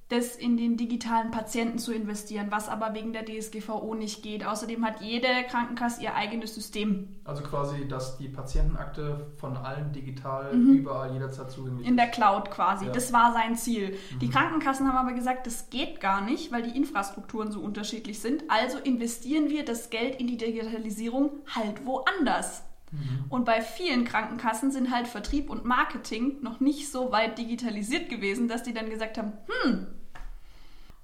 das 0.09 0.37
in 0.37 0.55
den 0.55 0.77
digitalen 0.77 1.31
Patienten 1.31 1.79
zu 1.79 1.93
investieren, 1.93 2.47
was 2.49 2.69
aber 2.69 2.93
wegen 2.93 3.11
der 3.11 3.25
DSGVO 3.25 3.93
nicht 3.93 4.23
geht. 4.23 4.45
Außerdem 4.45 4.85
hat 4.85 5.01
jede 5.01 5.27
Krankenkasse 5.49 6.01
ihr 6.01 6.15
eigenes 6.15 6.55
System 6.55 7.09
Also 7.25 7.43
quasi, 7.43 7.87
dass 7.89 8.17
die 8.17 8.29
Patientenakte 8.29 9.27
von 9.35 9.57
allen 9.57 9.91
digital 9.91 10.53
Mhm. 10.55 10.77
überall 10.77 11.11
jederzeit 11.11 11.51
zugänglich 11.51 11.85
in 11.85 11.97
der 11.97 12.07
Cloud 12.07 12.51
quasi. 12.51 12.85
Ja. 12.85 12.91
Das 12.93 13.11
war 13.11 13.33
sein 13.33 13.55
Ziel. 13.57 13.97
Die 14.21 14.27
Mhm. 14.27 14.31
Krankenkassen 14.31 14.87
haben 14.87 14.97
aber 14.97 15.13
gesagt, 15.13 15.45
das 15.45 15.69
geht 15.69 15.99
gar 15.99 16.21
nicht, 16.21 16.51
weil 16.53 16.63
die 16.63 16.77
Infrastrukturen 16.77 17.51
so 17.51 17.59
unterschiedlich 17.59 18.19
sind. 18.21 18.45
Also 18.47 18.77
investieren 18.77 19.49
wir 19.49 19.65
das 19.65 19.89
Geld 19.89 20.19
in 20.21 20.27
die 20.27 20.37
Digitalisierung 20.37 21.31
halt 21.53 21.85
woanders. 21.85 22.63
Mhm. 22.91 23.25
Und 23.27 23.43
bei 23.43 23.59
vielen 23.61 24.05
Krankenkassen 24.05 24.71
sind 24.71 24.91
halt 24.95 25.09
Vertrieb 25.09 25.49
und 25.49 25.65
Marketing 25.65 26.37
noch 26.41 26.61
nicht 26.61 26.89
so 26.89 27.11
weit 27.11 27.37
digitalisiert 27.37 28.07
gewesen, 28.09 28.47
dass 28.47 28.63
die 28.63 28.73
dann 28.73 28.89
gesagt 28.89 29.17
haben, 29.17 29.33
hm. 29.63 29.87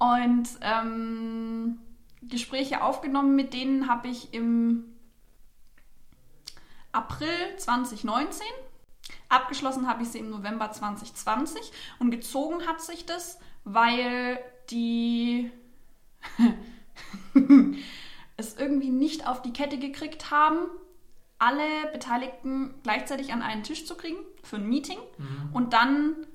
Und 0.04 0.50
ähm, 0.60 1.80
Gespräche 2.24 2.84
aufgenommen 2.84 3.38
mit 3.38 3.54
denen 3.54 3.88
habe 3.88 4.10
ich 4.10 4.34
im 4.34 4.84
April 6.92 7.56
2019. 7.56 8.46
Abgeschlossen 9.30 9.88
habe 9.88 10.04
ich 10.04 10.10
sie 10.10 10.20
im 10.20 10.30
November 10.30 10.70
2020 10.70 11.72
und 12.00 12.12
gezogen 12.12 12.68
hat 12.68 12.82
sich 12.82 13.06
das, 13.06 13.40
weil 13.64 14.40
die 14.70 15.50
es 18.36 18.58
irgendwie 18.58 18.90
nicht 18.90 19.26
auf 19.26 19.42
die 19.42 19.54
Kette 19.54 19.80
gekriegt 19.80 20.32
haben, 20.32 20.68
alle 21.40 21.64
Beteiligten 21.94 22.76
gleichzeitig 22.84 23.32
an 23.32 23.42
einen 23.42 23.64
Tisch 23.64 23.86
zu 23.86 23.96
kriegen 23.96 24.20
für 24.44 24.58
ein 24.58 24.68
Meeting. 24.68 25.00
Mhm. 25.18 25.50
Und 25.54 25.72
dann 25.72 26.28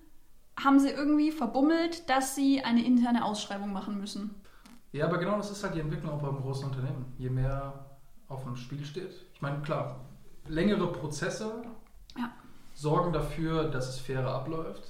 haben 0.62 0.78
sie 0.80 0.90
irgendwie 0.90 1.30
verbummelt, 1.30 2.08
dass 2.10 2.34
sie 2.34 2.62
eine 2.64 2.84
interne 2.84 3.24
Ausschreibung 3.24 3.72
machen 3.72 3.98
müssen. 3.98 4.34
Ja, 4.92 5.06
aber 5.06 5.18
genau 5.18 5.36
das 5.36 5.50
ist 5.50 5.62
halt 5.62 5.74
die 5.74 5.80
Entwicklung 5.80 6.12
auch 6.12 6.22
beim 6.22 6.40
großen 6.40 6.64
Unternehmen. 6.64 7.12
Je 7.18 7.30
mehr 7.30 7.86
auf 8.28 8.44
dem 8.44 8.56
Spiel 8.56 8.84
steht. 8.84 9.14
Ich 9.34 9.42
meine, 9.42 9.60
klar, 9.62 10.00
längere 10.46 10.90
Prozesse 10.92 11.62
Ja. 12.16 12.30
sorgen 12.74 13.12
dafür, 13.12 13.64
dass 13.70 13.88
es 13.88 13.98
fairer 13.98 14.34
abläuft, 14.34 14.82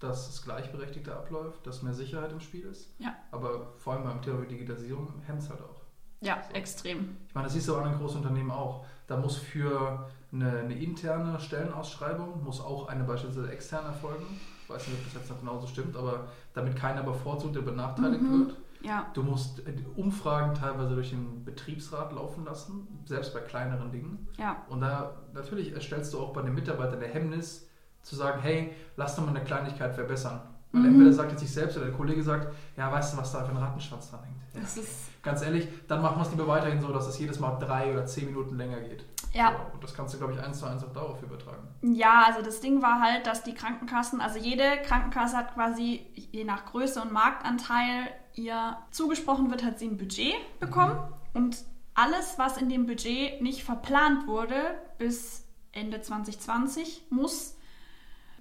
dass 0.00 0.28
es 0.28 0.42
gleichberechtigter 0.42 1.16
abläuft, 1.16 1.66
dass 1.66 1.82
mehr 1.82 1.94
Sicherheit 1.94 2.32
im 2.32 2.40
Spiel 2.40 2.66
ist. 2.66 2.90
Ja. 2.98 3.14
Aber 3.30 3.72
vor 3.78 3.94
allem 3.94 4.04
beim 4.04 4.22
Thema 4.22 4.44
Digitalisierung 4.44 5.12
hemmt 5.26 5.40
es 5.42 5.48
halt 5.48 5.60
auch. 5.62 5.83
Ja, 6.24 6.38
extrem. 6.52 7.16
Ich 7.28 7.34
meine, 7.34 7.46
das 7.46 7.54
siehst 7.54 7.68
du 7.68 7.74
auch 7.76 7.82
an 7.82 7.90
den 7.90 7.98
großen 7.98 8.18
Unternehmen 8.20 8.50
auch. 8.50 8.84
Da 9.06 9.16
muss 9.16 9.36
für 9.36 10.08
eine, 10.32 10.58
eine 10.60 10.74
interne 10.74 11.38
Stellenausschreibung, 11.38 12.42
muss 12.42 12.60
auch 12.60 12.88
eine 12.88 13.04
beispielsweise 13.04 13.50
extern 13.52 13.84
erfolgen. 13.84 14.24
Ich 14.62 14.70
weiß 14.70 14.88
nicht, 14.88 14.98
ob 14.98 15.04
das 15.04 15.14
jetzt 15.14 15.30
noch 15.30 15.40
genauso 15.40 15.66
stimmt, 15.66 15.96
aber 15.96 16.28
damit 16.54 16.74
keiner 16.76 17.02
bevorzugt 17.02 17.56
oder 17.56 17.66
benachteiligt 17.66 18.22
Mhm. 18.22 18.46
wird. 18.46 18.56
Ja, 18.82 19.06
Du 19.14 19.22
musst 19.22 19.60
äh, 19.66 19.72
Umfragen 19.96 20.54
teilweise 20.54 20.94
durch 20.94 21.10
den 21.10 21.42
Betriebsrat 21.44 22.12
laufen 22.12 22.44
lassen, 22.44 22.86
selbst 23.06 23.32
bei 23.32 23.40
kleineren 23.40 23.90
Dingen. 23.90 24.28
ja, 24.38 24.56
Und 24.68 24.80
da 24.80 25.12
natürlich 25.32 25.72
erstellst 25.72 26.12
du 26.14 26.20
auch 26.20 26.32
bei 26.34 26.42
den 26.42 26.54
Mitarbeitern 26.54 27.00
der 27.00 27.08
Hemmnis 27.08 27.68
zu 28.02 28.14
sagen, 28.16 28.40
hey, 28.42 28.74
lass 28.96 29.16
doch 29.16 29.24
mal 29.24 29.30
eine 29.30 29.42
Kleinigkeit 29.44 29.94
verbessern. 29.94 30.40
Weil 30.74 30.82
Mhm. 30.82 30.88
entweder 30.88 31.12
sagt 31.12 31.32
er 31.32 31.38
sich 31.38 31.50
selbst 31.52 31.76
oder 31.76 31.86
der 31.86 31.94
Kollege 31.94 32.22
sagt, 32.22 32.52
ja, 32.76 32.90
weißt 32.92 33.14
du, 33.14 33.18
was 33.18 33.32
da 33.32 33.44
für 33.44 33.52
ein 33.52 33.56
Rattenschwanz 33.56 34.10
dran 34.10 34.20
hängt. 34.24 34.36
Ja. 34.54 34.60
das 34.60 34.76
ist, 34.76 34.90
Ganz 35.22 35.40
ehrlich, 35.40 35.66
dann 35.88 36.02
machen 36.02 36.18
wir 36.18 36.22
es 36.22 36.30
lieber 36.32 36.46
weiterhin 36.46 36.82
so, 36.82 36.92
dass 36.92 37.06
es 37.06 37.18
jedes 37.18 37.40
Mal 37.40 37.56
drei 37.58 37.90
oder 37.92 38.04
zehn 38.04 38.26
Minuten 38.26 38.56
länger 38.58 38.80
geht. 38.80 39.06
ja. 39.32 39.52
So, 39.52 39.74
und 39.74 39.82
das 39.82 39.94
kannst 39.94 40.12
du, 40.12 40.18
glaube 40.18 40.34
ich, 40.34 40.38
eins 40.40 40.58
zu 40.58 40.66
eins 40.66 40.84
auch 40.84 40.92
darauf 40.92 41.22
übertragen. 41.22 41.66
Ja, 41.80 42.24
also 42.26 42.42
das 42.42 42.60
Ding 42.60 42.82
war 42.82 43.00
halt, 43.00 43.26
dass 43.26 43.42
die 43.42 43.54
Krankenkassen, 43.54 44.20
also 44.20 44.38
jede 44.38 44.64
Krankenkasse 44.86 45.36
hat 45.38 45.54
quasi 45.54 46.04
je 46.30 46.44
nach 46.44 46.66
Größe 46.66 47.00
und 47.00 47.10
Marktanteil 47.12 48.08
ihr 48.34 48.76
zugesprochen 48.90 49.50
wird, 49.50 49.64
hat 49.64 49.78
sie 49.78 49.86
ein 49.86 49.96
Budget 49.96 50.34
bekommen 50.60 50.96
und 51.32 51.56
alles, 51.94 52.34
was 52.38 52.56
in 52.58 52.68
dem 52.68 52.84
Budget 52.86 53.40
nicht 53.40 53.62
verplant 53.64 54.26
wurde 54.26 54.56
bis 54.98 55.46
Ende 55.72 56.00
2020, 56.02 57.04
muss 57.10 57.56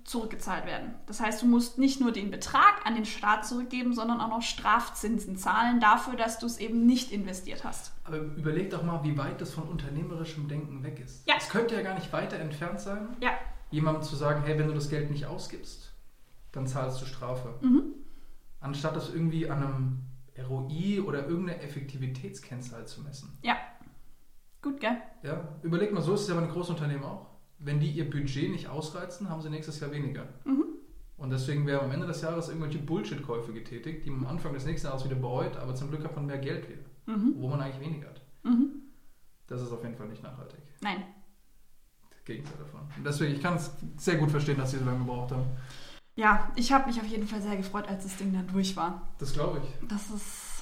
zurückgezahlt 0.06 0.66
werden. 0.66 0.94
Das 1.06 1.20
heißt, 1.22 1.42
du 1.42 1.46
musst 1.46 1.78
nicht 1.78 2.02
nur 2.02 2.12
den 2.12 2.30
Betrag 2.32 2.86
an 2.86 2.96
den 2.96 3.06
Staat 3.06 3.46
zurückgeben, 3.46 3.94
sondern 3.94 4.20
auch 4.20 4.28
noch 4.30 4.42
Strafzinsen 4.42 5.38
zahlen 5.38 5.80
dafür, 5.80 6.16
dass 6.16 6.40
du 6.40 6.46
es 6.46 6.58
eben 6.58 6.86
nicht 6.86 7.12
investiert 7.12 7.64
hast. 7.64 7.94
Aber 8.04 8.18
überleg 8.18 8.70
doch 8.70 8.84
mal, 8.84 9.04
wie 9.04 9.18
weit 9.18 9.40
das 9.40 9.54
von 9.54 9.64
unternehmerischem 9.64 10.48
Denken 10.48 10.84
weg 10.84 11.00
ist. 11.00 11.28
Ja. 11.28 11.36
Es 11.38 11.50
könnte 11.50 11.76
ja 11.76 11.82
gar 11.82 11.96
nicht 11.96 12.12
weiter 12.12 12.38
entfernt 12.38 12.80
sein, 12.82 13.08
Ja. 13.22 13.32
jemandem 13.72 14.04
zu 14.04 14.16
sagen, 14.16 14.44
hey, 14.46 14.58
wenn 14.60 14.68
du 14.68 14.74
das 14.74 14.90
Geld 14.90 15.10
nicht 15.10 15.26
ausgibst, 15.26 15.94
dann 16.52 16.68
zahlst 16.68 17.02
du 17.02 17.06
Strafe. 17.06 17.54
Mhm. 17.62 17.94
Anstatt 18.60 18.96
das 18.96 19.10
irgendwie 19.14 19.50
an 19.50 19.64
einem 19.64 20.00
ROI 20.50 21.02
oder 21.02 21.28
irgendeine 21.28 21.62
Effektivitätskennzahl 21.62 22.86
zu 22.88 23.02
messen. 23.02 23.38
Ja. 23.42 23.56
Gut, 24.62 24.80
gell? 24.80 24.98
Ja, 25.24 25.48
überleg 25.62 25.92
mal, 25.94 26.02
so 26.02 26.14
ist 26.14 26.22
es 26.22 26.28
ja 26.30 26.36
bei 26.36 26.42
den 26.42 26.50
Großunternehmen 26.52 27.04
auch. 27.04 27.28
Wenn 27.66 27.80
die 27.80 27.90
ihr 27.92 28.10
Budget 28.10 28.52
nicht 28.52 28.68
ausreizen, 28.68 29.30
haben 29.30 29.42
sie 29.42 29.50
nächstes 29.50 29.80
Jahr 29.80 29.92
weniger. 29.92 30.28
Mhm. 30.46 30.66
Und 31.18 31.30
deswegen 31.30 31.66
werden 31.66 31.86
am 31.86 31.92
Ende 31.92 32.06
des 32.08 32.22
Jahres 32.22 32.50
irgendwelche 32.50 32.80
Bullshit-Käufe 32.80 33.54
getätigt, 33.54 34.06
die 34.06 34.10
man 34.10 34.26
am 34.26 34.32
Anfang 34.32 34.54
des 34.54 34.66
nächsten 34.66 34.88
Jahres 34.88 35.06
wieder 35.06 35.16
bereut, 35.16 35.56
aber 35.58 35.74
zum 35.74 35.90
Glück 35.90 36.04
hat 36.04 36.16
man 36.16 36.26
mehr 36.26 36.40
Geld 36.40 36.68
wieder, 36.68 36.82
Mhm. 37.16 37.36
wo 37.38 37.48
man 37.48 37.62
eigentlich 37.62 37.80
weniger 37.80 38.10
hat. 38.10 38.22
Mhm. 38.44 38.82
Das 39.48 39.62
ist 39.62 39.72
auf 39.72 39.84
jeden 39.84 39.96
Fall 39.96 40.08
nicht 40.08 40.24
nachhaltig. 40.24 40.60
Nein. 40.82 41.04
Das 42.10 42.24
Gegenteil 42.26 42.58
davon. 42.58 42.82
Und 42.98 43.06
deswegen, 43.06 43.34
ich 43.36 43.42
kann 43.42 43.56
es 43.56 43.72
sehr 43.98 44.18
gut 44.18 44.32
verstehen, 44.32 44.58
dass 44.58 44.72
sie 44.72 44.78
so 44.80 44.86
lange 44.86 45.00
gebraucht 45.00 45.32
haben. 45.32 45.46
Ja, 46.16 46.52
ich 46.56 46.72
habe 46.72 46.88
mich 46.88 47.00
auf 47.00 47.08
jeden 47.08 47.28
Fall 47.28 47.42
sehr 47.42 47.56
gefreut, 47.58 47.88
als 47.88 48.04
das 48.04 48.18
Ding 48.18 48.34
dann 48.34 48.48
durch 48.48 48.76
war. 48.76 49.14
Das 49.20 49.34
glaube 49.34 49.62
ich. 49.64 49.88
Das 49.88 50.10
ist 50.10 50.53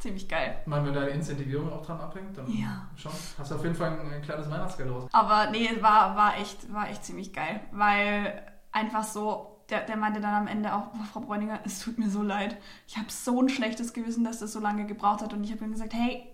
ziemlich 0.00 0.28
geil. 0.28 0.58
Ich 0.62 0.66
meine, 0.66 0.86
wenn 0.86 0.94
deine 0.94 1.10
Incentivierung 1.10 1.72
auch 1.72 1.84
dran 1.84 2.00
abhängt, 2.00 2.36
dann 2.36 2.46
Ja. 2.50 2.88
schon. 2.96 3.12
Hast 3.38 3.50
du 3.50 3.54
auf 3.54 3.62
jeden 3.62 3.74
Fall 3.74 3.90
ein, 4.00 4.12
ein 4.12 4.22
kleines 4.22 4.50
Weihnachtsgeld 4.50 4.90
raus. 4.90 5.08
Aber 5.12 5.50
nee, 5.50 5.68
war, 5.80 6.16
war, 6.16 6.36
echt, 6.38 6.72
war 6.72 6.88
echt 6.88 7.04
ziemlich 7.04 7.32
geil. 7.32 7.60
Weil 7.72 8.42
einfach 8.72 9.04
so, 9.04 9.62
der, 9.68 9.82
der 9.82 9.96
meinte 9.96 10.20
dann 10.20 10.34
am 10.34 10.46
Ende 10.46 10.74
auch, 10.74 10.86
"Boah, 10.88 11.04
Frau 11.12 11.20
Bräuninger, 11.20 11.60
es 11.64 11.80
tut 11.80 11.98
mir 11.98 12.08
so 12.10 12.22
leid. 12.22 12.56
Ich 12.88 12.96
habe 12.96 13.06
so 13.10 13.40
ein 13.40 13.48
schlechtes 13.48 13.92
Gewissen, 13.92 14.24
dass 14.24 14.38
das 14.40 14.52
so 14.52 14.58
lange 14.60 14.86
gebraucht 14.86 15.22
hat. 15.22 15.32
Und 15.32 15.44
ich 15.44 15.52
habe 15.52 15.64
ihm 15.64 15.72
gesagt, 15.72 15.92
hey, 15.94 16.26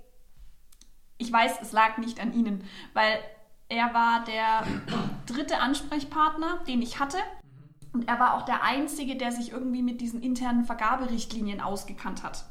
ich 1.19 1.33
weiß, 1.33 1.61
es 1.61 1.73
lag 1.73 1.99
nicht 1.99 2.21
an 2.21 2.33
Ihnen. 2.33 2.65
Weil 2.95 3.19
er 3.69 3.93
war 3.95 4.25
der 4.25 4.63
dritte 5.27 5.61
Ansprechpartner, 5.61 6.61
den 6.69 6.83
ich 6.83 7.01
hatte. 7.01 7.19
Und 7.93 8.09
er 8.09 8.21
war 8.21 8.35
auch 8.35 8.43
der 8.43 8.63
Einzige, 8.63 9.17
der 9.17 9.33
sich 9.33 9.53
irgendwie 9.53 9.83
mit 9.83 10.01
diesen 10.01 10.23
internen 10.23 10.65
Vergaberichtlinien 10.67 11.61
ausgekannt 11.63 12.23
hat. 12.23 12.45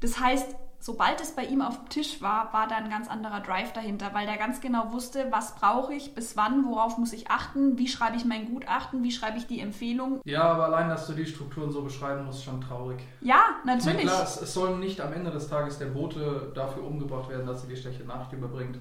Das 0.00 0.20
heißt, 0.20 0.54
sobald 0.78 1.20
es 1.20 1.32
bei 1.34 1.44
ihm 1.44 1.62
auf 1.62 1.78
dem 1.78 1.88
Tisch 1.88 2.20
war, 2.22 2.52
war 2.52 2.68
da 2.68 2.76
ein 2.76 2.90
ganz 2.90 3.08
anderer 3.08 3.40
Drive 3.40 3.72
dahinter, 3.72 4.10
weil 4.12 4.26
der 4.26 4.36
ganz 4.36 4.60
genau 4.60 4.92
wusste, 4.92 5.26
was 5.30 5.54
brauche 5.56 5.94
ich, 5.94 6.14
bis 6.14 6.36
wann, 6.36 6.64
worauf 6.66 6.98
muss 6.98 7.12
ich 7.12 7.30
achten, 7.30 7.78
wie 7.78 7.88
schreibe 7.88 8.16
ich 8.16 8.24
mein 8.24 8.46
Gutachten, 8.46 9.02
wie 9.02 9.10
schreibe 9.10 9.38
ich 9.38 9.46
die 9.46 9.60
Empfehlung. 9.60 10.20
Ja, 10.24 10.42
aber 10.44 10.66
allein, 10.66 10.88
dass 10.88 11.06
du 11.06 11.14
die 11.14 11.26
Strukturen 11.26 11.70
so 11.70 11.82
beschreiben 11.82 12.24
musst, 12.24 12.38
ist 12.38 12.44
schon 12.44 12.60
traurig. 12.60 12.98
Ja, 13.20 13.40
meine, 13.64 13.78
natürlich. 13.78 14.02
klar, 14.02 14.22
es, 14.22 14.40
es 14.40 14.52
soll 14.54 14.76
nicht 14.78 15.00
am 15.00 15.12
Ende 15.12 15.30
des 15.30 15.48
Tages 15.48 15.78
der 15.78 15.86
Bote 15.86 16.52
dafür 16.54 16.84
umgebracht 16.84 17.28
werden, 17.30 17.46
dass 17.46 17.62
er 17.64 17.68
die 17.70 17.76
schlechte 17.76 18.04
Nachricht 18.04 18.32
überbringt. 18.34 18.78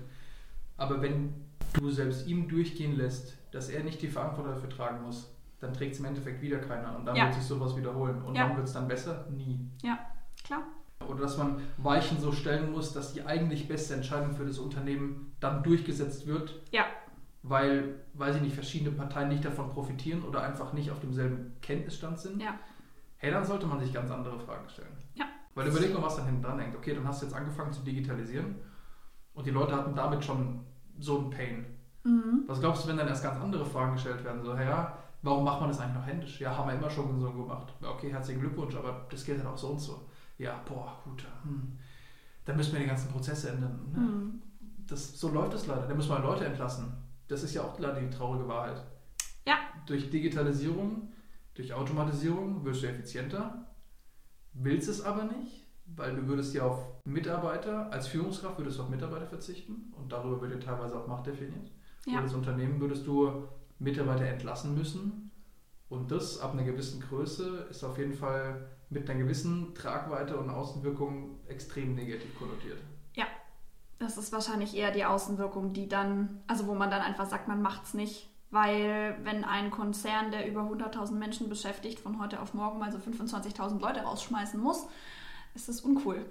Aber 0.78 1.02
wenn 1.02 1.34
du 1.74 1.90
selbst 1.90 2.28
ihm 2.28 2.48
durchgehen 2.50 2.98
lässt, 2.98 3.34
dass 3.52 3.70
er 3.70 3.84
nicht 3.84 4.02
die 4.02 4.10
Verantwortung 4.10 4.54
dafür 4.54 4.70
tragen 4.70 5.04
muss, 5.04 5.32
dann 5.62 5.74
trägt 5.74 5.94
es 5.94 6.00
im 6.00 6.06
Endeffekt 6.06 6.42
wieder 6.42 6.58
keiner. 6.60 6.96
Und 6.98 7.06
dann 7.06 7.16
Ja. 7.16 7.26
wird 7.26 7.36
sich 7.36 7.44
sowas 7.44 7.76
wiederholen. 7.76 8.22
Und 8.24 8.36
Ja. 8.36 8.50
wann 8.50 8.58
wird 8.58 8.68
es 8.68 8.74
dann 8.74 8.88
besser? 8.88 9.26
Nie. 9.32 9.60
Ja, 9.82 9.98
klar. 10.44 10.64
Oder 11.10 11.22
dass 11.22 11.38
man 11.38 11.62
Weichen 11.78 12.20
so 12.20 12.32
stellen 12.32 12.72
muss, 12.72 12.94
dass 12.94 13.14
die 13.14 13.24
eigentlich 13.26 13.68
beste 13.68 13.94
Entscheidung 13.96 14.34
für 14.34 14.46
das 14.46 14.58
Unternehmen 14.60 15.36
dann 15.40 15.64
durchgesetzt 15.64 16.28
wird, 16.28 16.62
Ja, 16.72 16.86
weil, 17.44 18.00
weiß 18.14 18.38
ich 18.38 18.42
nicht, 18.42 18.56
verschiedene 18.56 18.92
Parteien 18.92 19.30
nicht 19.30 19.46
davon 19.46 19.70
profitieren 19.70 20.24
oder 20.24 20.42
einfach 20.42 20.74
nicht 20.74 20.90
auf 20.92 21.00
demselben 21.00 21.56
Kenntnisstand 21.62 22.20
sind. 22.20 22.42
ja, 22.42 22.56
Hey, 23.18 23.32
dann 23.32 23.46
sollte 23.46 23.66
man 23.66 23.80
sich 23.80 23.94
ganz 23.94 24.12
andere 24.12 24.40
Fragen 24.40 24.68
stellen. 24.70 24.98
Ja. 25.16 25.26
Weil 25.56 25.68
überleg 25.68 25.94
mal, 25.94 26.02
was 26.04 26.18
dann 26.18 26.26
hinten 26.26 26.44
dran 26.44 26.60
hängt. 26.60 26.76
Okay, 26.76 26.94
dann 26.94 27.08
hast 27.08 27.22
du 27.22 27.26
jetzt 27.28 27.36
angefangen 27.36 27.72
zu 27.72 27.82
digitalisieren 27.82 28.56
und 29.34 29.46
die 29.48 29.52
Leute 29.52 29.74
hatten 29.76 29.96
damit 29.96 30.24
schon 30.24 30.66
so 31.00 31.20
einen 31.20 31.30
Pain. 31.30 31.66
mhm. 32.04 32.44
Was 32.48 32.60
glaubst 32.60 32.84
du, 32.84 32.90
wenn 32.90 32.98
dann 32.98 33.08
erst 33.08 33.24
ganz 33.24 33.40
andere 33.42 33.66
Fragen 33.66 33.94
gestellt 33.94 34.24
werden? 34.24 34.44
So, 34.44 34.56
hey, 34.56 34.68
ja, 34.68 34.98
warum 35.22 35.44
macht 35.46 35.62
man 35.62 35.70
das 35.70 35.80
eigentlich 35.80 35.96
noch 35.96 36.06
händisch? 36.06 36.40
Ja, 36.42 36.56
haben 36.58 36.70
wir 36.70 36.76
immer 36.76 36.90
schon 36.90 37.20
so 37.20 37.32
gemacht. 37.32 37.74
Okay, 37.82 38.12
herzlichen 38.12 38.42
Glückwunsch, 38.42 38.76
aber 38.76 39.06
das 39.10 39.24
geht 39.24 39.38
halt 39.38 39.48
auch 39.48 39.58
so 39.58 39.70
und 39.70 39.80
so. 39.80 40.02
Ja, 40.38 40.62
boah, 40.68 41.00
gut. 41.04 41.26
Hm. 41.44 41.78
Dann 42.46 42.58
müssen 42.58 42.74
wir 42.74 42.80
die 42.80 42.88
ganzen 42.88 43.12
Prozesse 43.12 43.50
ändern. 43.50 43.92
Ne? 43.92 44.00
Mhm. 44.00 44.42
Das, 44.88 45.20
so 45.20 45.30
läuft 45.30 45.54
es 45.54 45.66
leider. 45.66 45.88
Da 45.88 45.96
müssen 45.96 46.10
wir 46.10 46.20
Leute 46.20 46.46
entlassen. 46.46 46.94
Das 47.28 47.42
ist 47.42 47.56
ja 47.56 47.64
auch 47.64 47.80
leider 47.80 48.02
die 48.02 48.10
traurige 48.10 48.48
Wahrheit. 48.48 48.84
Ja. 49.48 49.56
Durch 49.88 50.10
Digitalisierung, 50.12 51.12
durch 51.56 51.74
Automatisierung 51.74 52.64
wirst 52.64 52.84
du 52.84 52.88
effizienter, 52.88 53.66
willst 54.54 54.90
es 54.90 55.02
aber 55.02 55.24
nicht, 55.24 55.66
weil 55.88 56.16
du 56.16 56.28
würdest 56.28 56.54
ja 56.54 56.64
auf 56.64 56.86
Mitarbeiter, 57.06 57.92
als 57.92 58.08
Führungskraft 58.08 58.60
würdest 58.60 58.78
du 58.78 58.84
auf 58.84 58.90
Mitarbeiter 58.90 59.28
verzichten 59.28 59.94
und 59.96 60.12
darüber 60.12 60.42
wird 60.42 60.52
ja 60.52 60.60
teilweise 60.60 60.98
auch 60.98 61.08
Macht 61.08 61.28
definiert. 61.28 61.72
Ja. 62.06 62.14
Oder 62.14 62.22
als 62.24 62.34
Unternehmen 62.34 62.80
würdest 62.80 63.08
du 63.08 63.48
Mitarbeiter 63.80 64.26
entlassen 64.26 64.76
müssen 64.76 65.32
und 65.90 66.12
das 66.12 66.40
ab 66.40 66.54
einer 66.54 66.64
gewissen 66.64 67.02
Größe 67.02 67.68
ist 67.70 67.84
auf 67.84 67.98
jeden 67.98 68.14
Fall 68.14 68.68
mit 68.90 69.10
einer 69.10 69.20
gewissen 69.20 69.74
Tragweite 69.76 70.38
und 70.38 70.50
Außenwirkung 70.50 71.40
extrem 71.48 71.96
negativ 71.96 72.38
konnotiert. 72.38 72.80
Das 74.00 74.18
ist 74.18 74.34
wahrscheinlich 74.34 74.76
eher 74.76 74.92
die 74.92 75.06
Außenwirkung, 75.06 75.74
die 75.74 75.88
dann, 75.88 76.42
also 76.48 76.68
wo 76.68 76.76
man 76.76 76.92
dann 76.92 77.02
einfach 77.02 77.28
sagt, 77.28 77.48
man 77.48 77.62
macht's 77.62 77.94
nicht. 77.94 78.30
Weil 78.52 79.18
wenn 79.24 79.44
ein 79.44 79.72
Konzern, 79.72 80.32
der 80.32 80.48
über 80.48 80.62
100.000 80.62 81.14
Menschen 81.14 81.50
beschäftigt, 81.50 82.00
von 82.00 82.20
heute 82.20 82.42
auf 82.42 82.54
morgen 82.54 82.78
mal 82.78 82.92
so 82.92 82.98
25.000 82.98 83.80
Leute 83.80 84.02
rausschmeißen 84.02 84.60
muss, 84.60 84.86
ist 85.56 85.68
das 85.70 85.82
uncool. 85.82 86.26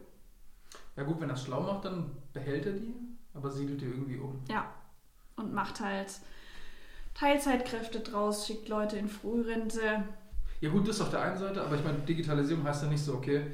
Ja 0.96 1.02
gut, 1.02 1.20
wenn 1.20 1.28
er 1.28 1.34
es 1.34 1.42
schlau 1.42 1.62
macht, 1.62 1.86
dann 1.86 2.10
behält 2.32 2.66
er 2.66 2.74
die, 2.74 2.94
aber 3.32 3.50
siedelt 3.50 3.80
die 3.80 3.86
irgendwie 3.86 4.18
um. 4.18 4.40
Ja. 4.48 4.66
Und 5.36 5.52
macht 5.52 5.80
halt 5.80 6.20
Teilzeitkräfte 7.14 8.00
draus, 8.00 8.46
schickt 8.46 8.68
Leute 8.68 8.96
in 8.96 9.08
Frührente. 9.08 10.04
Ja 10.60 10.70
gut, 10.70 10.88
das 10.88 11.00
auf 11.00 11.10
der 11.10 11.22
einen 11.22 11.36
Seite, 11.36 11.62
aber 11.62 11.76
ich 11.76 11.84
meine, 11.84 11.98
Digitalisierung 11.98 12.64
heißt 12.64 12.84
ja 12.84 12.88
nicht 12.88 13.02
so, 13.02 13.14
okay, 13.14 13.46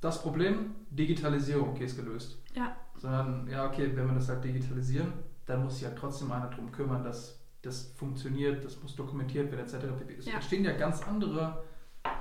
das 0.00 0.22
Problem, 0.22 0.74
Digitalisierung, 0.90 1.70
okay, 1.70 1.84
ist 1.84 1.96
gelöst. 1.96 2.38
Ja. 2.54 2.76
Sondern, 2.96 3.48
ja, 3.48 3.66
okay, 3.66 3.90
wenn 3.94 4.06
wir 4.06 4.14
das 4.14 4.28
halt 4.28 4.44
digitalisieren, 4.44 5.12
dann 5.46 5.64
muss 5.64 5.74
sich 5.74 5.82
ja 5.82 5.90
trotzdem 5.90 6.30
einer 6.30 6.48
darum 6.48 6.70
kümmern, 6.70 7.02
dass 7.02 7.40
das 7.62 7.92
funktioniert, 7.96 8.64
das 8.64 8.80
muss 8.82 8.94
dokumentiert 8.94 9.50
werden, 9.50 9.66
etc. 9.66 9.86
pp. 9.98 10.14
Es 10.14 10.26
Ja. 10.26 10.34
entstehen 10.34 10.64
ja 10.64 10.72
ganz 10.76 11.02
andere 11.02 11.64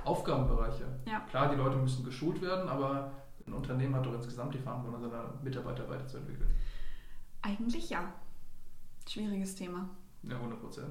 Aufgabenbereiche. 0.04 0.86
Ja. 1.06 1.20
Klar, 1.30 1.50
die 1.50 1.56
Leute 1.56 1.78
müssen 1.78 2.04
geschult 2.04 2.42
werden, 2.42 2.68
aber 2.68 3.12
ein 3.46 3.54
Unternehmen 3.54 3.96
hat 3.96 4.06
doch 4.06 4.14
insgesamt 4.14 4.54
die 4.54 4.60
Verantwortung, 4.60 5.02
seine 5.02 5.30
Mitarbeiter 5.44 5.88
weiterzuentwickeln. 5.88 6.50
Eigentlich 7.42 7.90
ja. 7.90 8.12
Schwieriges 9.08 9.56
Thema. 9.56 9.90
Ja, 10.24 10.36
100 10.36 10.60
Prozent. 10.60 10.90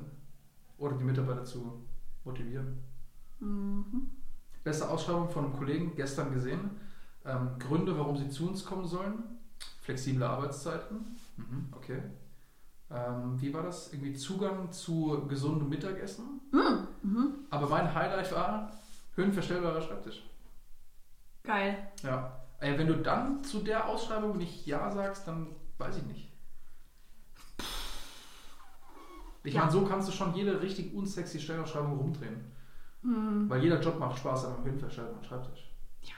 Oder 0.79 0.97
die 0.97 1.05
Mitarbeiter 1.05 1.45
zu 1.45 1.85
motivieren. 2.25 2.79
Mhm. 3.41 4.11
Beste 4.65 4.89
Ausschreibung 4.89 5.29
von 5.29 5.45
einem 5.45 5.57
Kollegen 5.57 5.95
gestern 5.95 6.33
gesehen. 6.33 6.71
Ähm, 7.25 7.51
Gründe, 7.59 7.97
warum 7.99 8.17
sie 8.17 8.29
zu 8.29 8.49
uns 8.49 8.65
kommen 8.65 8.87
sollen. 8.87 9.23
Flexible 9.83 10.25
Arbeitszeiten. 10.25 11.17
Mhm, 11.37 11.69
okay. 11.73 12.03
Ähm, 12.91 13.41
wie 13.41 13.53
war 13.53 13.63
das? 13.63 13.93
Irgendwie 13.93 14.15
Zugang 14.15 14.71
zu 14.73 15.27
gesundem 15.29 15.69
Mittagessen. 15.69 16.41
Mhm. 16.53 16.89
Mhm. 17.03 17.35
Aber 17.51 17.69
mein 17.69 17.93
Highlight 17.95 18.33
war 18.33 18.71
höhenverstellbarer 19.15 19.81
Schreibtisch. 19.81 20.23
Geil. 21.43 21.77
Ja. 22.03 22.41
Ey, 22.59 22.79
wenn 22.79 22.87
du 22.87 22.97
dann 22.97 23.43
zu 23.45 23.61
der 23.61 23.87
Ausschreibung 23.89 24.37
nicht 24.39 24.67
Ja 24.67 24.91
sagst, 24.91 25.29
dann 25.29 25.49
weiß 25.79 25.99
ich 25.99 26.05
nicht. 26.05 26.33
Ich 29.45 29.55
Ja. 29.55 29.61
meine, 29.61 29.73
so 29.73 29.85
kannst 29.85 30.09
du 30.09 30.13
schon 30.13 30.35
jede 30.35 30.61
richtig 30.61 30.93
unsexy 30.95 31.39
Stellenausschreibung 31.41 31.97
rumdrehen. 31.99 32.53
Mhm. 33.03 33.49
Weil 33.49 33.63
jeder 33.63 33.81
Job 33.81 33.99
macht 33.99 34.19
Spaß 34.19 34.47
an 34.47 34.55
einem 34.57 34.65
höhenverstellbaren 34.65 35.25
Schreibtisch. 35.25 35.71
Ja, 36.03 36.15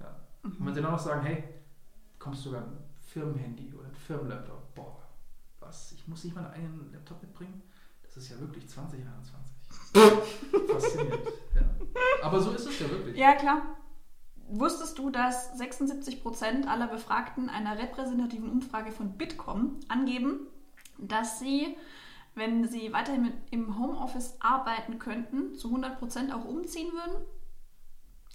Ja. 0.00 0.16
Mhm. 0.42 0.56
Und 0.58 0.66
wenn 0.66 0.74
sie 0.74 0.82
dann 0.82 0.92
noch 0.92 0.98
sagen, 0.98 1.22
hey, 1.22 1.44
kommst 2.18 2.44
du 2.44 2.50
sogar 2.50 2.64
ein 2.64 2.78
Firmenhandy 3.06 3.72
oder 3.74 3.86
ein 3.86 3.94
Firmenlaptop? 3.94 4.74
Boah, 4.74 5.02
was? 5.60 5.92
Ich 5.92 6.06
muss 6.08 6.24
nicht 6.24 6.34
meinen 6.34 6.50
eigenen 6.52 6.92
Laptop 6.92 7.22
mitbringen? 7.22 7.62
Das 8.02 8.16
ist 8.16 8.30
ja 8.30 8.40
wirklich 8.40 8.68
2021. 8.68 9.54
Faszinierend. 10.72 11.26
Ja. 11.54 11.62
Aber 12.22 12.40
so 12.40 12.52
ist 12.52 12.66
es 12.66 12.80
ja 12.80 12.90
wirklich. 12.90 13.16
Ja, 13.16 13.34
klar. 13.34 13.76
Wusstest 14.48 14.98
du, 14.98 15.10
dass 15.10 15.58
76% 15.60 16.66
aller 16.66 16.86
Befragten 16.86 17.48
einer 17.48 17.78
repräsentativen 17.78 18.48
Umfrage 18.48 18.92
von 18.92 19.18
Bitkom 19.18 19.80
angeben, 19.88 20.46
dass 20.98 21.40
sie, 21.40 21.76
wenn 22.36 22.68
sie 22.68 22.92
weiterhin 22.92 23.22
mit, 23.22 23.32
im 23.50 23.78
Homeoffice 23.78 24.36
arbeiten 24.40 24.98
könnten, 24.98 25.54
zu 25.54 25.74
100% 25.74 26.32
auch 26.32 26.44
umziehen 26.44 26.92
würden? 26.92 27.24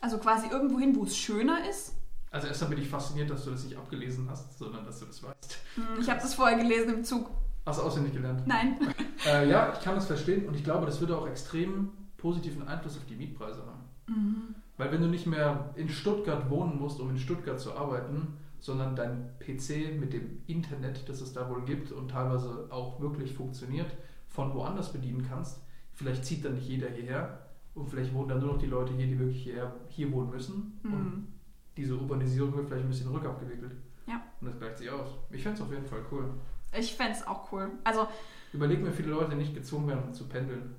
Also 0.01 0.17
quasi 0.17 0.47
irgendwo 0.47 0.79
hin, 0.79 0.95
wo 0.95 1.03
es 1.03 1.15
schöner 1.15 1.69
ist? 1.69 1.93
Also 2.31 2.47
erstmal 2.47 2.71
bin 2.71 2.81
ich 2.81 2.89
fasziniert, 2.89 3.29
dass 3.29 3.45
du 3.45 3.51
das 3.51 3.63
nicht 3.63 3.77
abgelesen 3.77 4.27
hast, 4.29 4.57
sondern 4.57 4.85
dass 4.85 4.99
du 4.99 5.05
das 5.05 5.21
weißt. 5.21 5.57
Hm, 5.75 5.83
Ich 5.99 6.09
habe 6.09 6.19
das 6.19 6.33
vorher 6.33 6.57
gelesen 6.57 6.95
im 6.95 7.03
Zug. 7.03 7.29
Hast 7.65 7.79
du 7.79 7.83
auswendig 7.83 8.13
gelernt? 8.13 8.45
Nein. 8.45 8.77
Äh, 9.23 9.47
ja, 9.51 9.71
ich 9.71 9.81
kann 9.81 9.93
das 9.93 10.07
verstehen 10.07 10.47
und 10.47 10.55
ich 10.55 10.63
glaube, 10.63 10.87
das 10.87 10.99
würde 10.99 11.15
auch 11.15 11.27
extrem 11.27 11.91
positiven 12.17 12.67
Einfluss 12.67 12.97
auf 12.97 13.05
die 13.05 13.13
Mietpreise 13.15 13.63
haben. 13.63 13.83
Mhm. 14.07 14.55
Weil 14.77 14.91
wenn 14.91 15.01
du 15.01 15.07
nicht 15.07 15.27
mehr 15.27 15.69
in 15.75 15.89
Stuttgart 15.89 16.49
wohnen 16.49 16.79
musst, 16.79 16.99
um 16.99 17.11
in 17.11 17.19
Stuttgart 17.19 17.59
zu 17.59 17.75
arbeiten, 17.77 18.39
sondern 18.61 18.95
dein 18.95 19.31
PC 19.39 19.99
mit 19.99 20.13
dem 20.13 20.41
Internet, 20.47 21.09
das 21.09 21.19
es 21.19 21.33
da 21.33 21.49
wohl 21.49 21.65
gibt 21.65 21.91
und 21.91 22.09
teilweise 22.09 22.67
auch 22.71 23.01
wirklich 23.01 23.33
funktioniert, 23.33 23.91
von 24.27 24.53
woanders 24.53 24.93
bedienen 24.93 25.25
kannst, 25.27 25.59
vielleicht 25.91 26.23
zieht 26.23 26.45
dann 26.45 26.53
nicht 26.53 26.69
jeder 26.69 26.87
hierher 26.89 27.49
und 27.75 27.89
vielleicht 27.89 28.13
wohnen 28.13 28.29
dann 28.29 28.39
nur 28.39 28.53
noch 28.53 28.59
die 28.59 28.67
Leute 28.67 28.93
hier, 28.93 29.07
die 29.07 29.19
wirklich 29.19 29.43
hierher, 29.43 29.73
hier 29.89 30.09
wohnen 30.13 30.29
müssen. 30.29 30.79
Und 30.83 30.91
Mhm. 30.91 31.27
diese 31.75 31.97
Urbanisierung 31.97 32.55
wird 32.55 32.67
vielleicht 32.67 32.85
ein 32.85 32.89
bisschen 32.89 33.11
rückabgewickelt. 33.11 33.75
Ja. 34.07 34.21
Und 34.39 34.47
das 34.47 34.57
gleicht 34.59 34.77
sich 34.77 34.89
aus. 34.89 35.09
Ich 35.31 35.41
fände 35.43 35.57
es 35.57 35.61
auf 35.65 35.71
jeden 35.71 35.85
Fall 35.85 36.01
cool. 36.11 36.29
Ich 36.77 36.93
fände 36.95 37.13
es 37.13 37.25
auch 37.27 37.51
cool. 37.51 37.69
Also, 37.83 38.07
Überleg 38.53 38.81
mir, 38.81 38.91
viele 38.91 39.09
Leute 39.09 39.35
nicht 39.35 39.53
gezwungen 39.53 39.87
werden 39.87 40.13
zu 40.13 40.27
pendeln. 40.27 40.75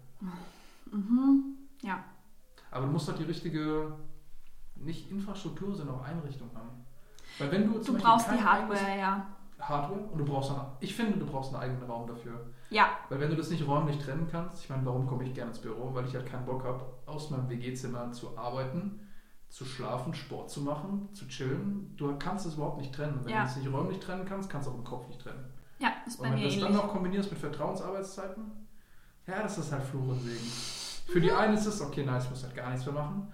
mhm. 0.91 1.57
ja. 1.83 2.05
Aber 2.71 2.87
du 2.87 2.93
musst 2.93 3.09
halt 3.09 3.19
die 3.19 3.25
richtige, 3.25 3.93
nicht 4.77 5.11
Infrastruktur, 5.11 5.75
sondern 5.75 5.97
auch 5.97 6.03
Einrichtung 6.05 6.49
haben. 6.55 6.71
Weil 7.39 7.51
wenn 7.53 7.73
du 7.73 7.79
Du 7.79 7.97
brauchst 7.99 8.29
die 8.31 8.43
Hardware, 8.43 8.99
ja. 8.99 9.27
Hardware 9.61 10.01
und 10.01 10.19
du 10.19 10.25
brauchst 10.25 10.51
dann, 10.51 10.67
ich 10.81 10.95
finde, 10.95 11.19
du 11.19 11.27
brauchst 11.27 11.55
einen 11.55 11.63
eigenen 11.63 11.83
Raum 11.91 12.07
dafür. 12.07 12.47
Ja, 12.71 12.87
Weil 13.11 13.21
wenn 13.21 13.31
du 13.31 13.37
das 13.37 13.51
nicht 13.51 13.67
räumlich 13.67 13.99
trennen 13.99 14.27
kannst, 14.31 14.65
ich 14.65 14.71
meine, 14.71 14.85
warum 14.87 15.07
komme 15.07 15.25
ich 15.25 15.35
gerne 15.35 15.51
ins 15.51 15.61
Büro? 15.61 15.93
Weil 15.95 16.07
ich 16.07 16.15
halt 16.15 16.27
keinen 16.27 16.47
Bock 16.47 16.65
habe, 16.65 16.85
aus 17.07 17.31
meinem 17.31 17.49
WG-Zimmer 17.51 18.13
zu 18.13 18.37
arbeiten, 18.39 19.09
zu 19.51 19.65
schlafen, 19.67 20.15
Sport 20.15 20.51
zu 20.51 20.63
machen, 20.63 21.09
zu 21.13 21.29
chillen. 21.29 21.95
Du 21.99 22.17
kannst 22.19 22.47
es 22.47 22.55
überhaupt 22.55 22.79
nicht 22.79 22.95
trennen. 22.95 23.21
Wenn 23.23 23.33
Ja. 23.35 23.43
du 23.43 23.49
es 23.51 23.57
nicht 23.57 23.71
räumlich 23.71 24.01
trennen 24.01 24.25
kannst, 24.25 24.49
kannst 24.49 24.67
du 24.67 24.73
auch 24.73 24.77
im 24.79 24.85
Kopf 24.85 25.07
nicht 25.09 25.21
trennen. 25.21 25.45
ja, 25.79 25.91
ist 26.07 26.19
bei 26.19 26.25
Und 26.29 26.33
wenn 26.35 26.41
mir 26.41 26.49
du 26.49 26.55
das 26.55 26.63
dann 26.65 26.73
noch 26.73 26.89
kombinierst 26.89 27.31
mit 27.31 27.39
Vertrauensarbeitszeiten, 27.41 28.45
ja, 29.27 29.43
das 29.43 29.59
ist 29.59 29.71
halt 29.73 29.83
Fluch 29.85 30.09
und 30.09 30.21
Segen. 30.21 30.51
Für 31.09 31.21
die 31.21 31.31
einen 31.33 31.55
ist 31.55 31.67
es, 31.67 31.81
okay, 31.83 32.05
nice, 32.05 32.25
ich 32.25 32.31
muss 32.31 32.43
halt 32.45 32.55
gar 32.55 32.71
nichts 32.71 32.87
mehr 32.87 32.95
machen. 32.95 33.33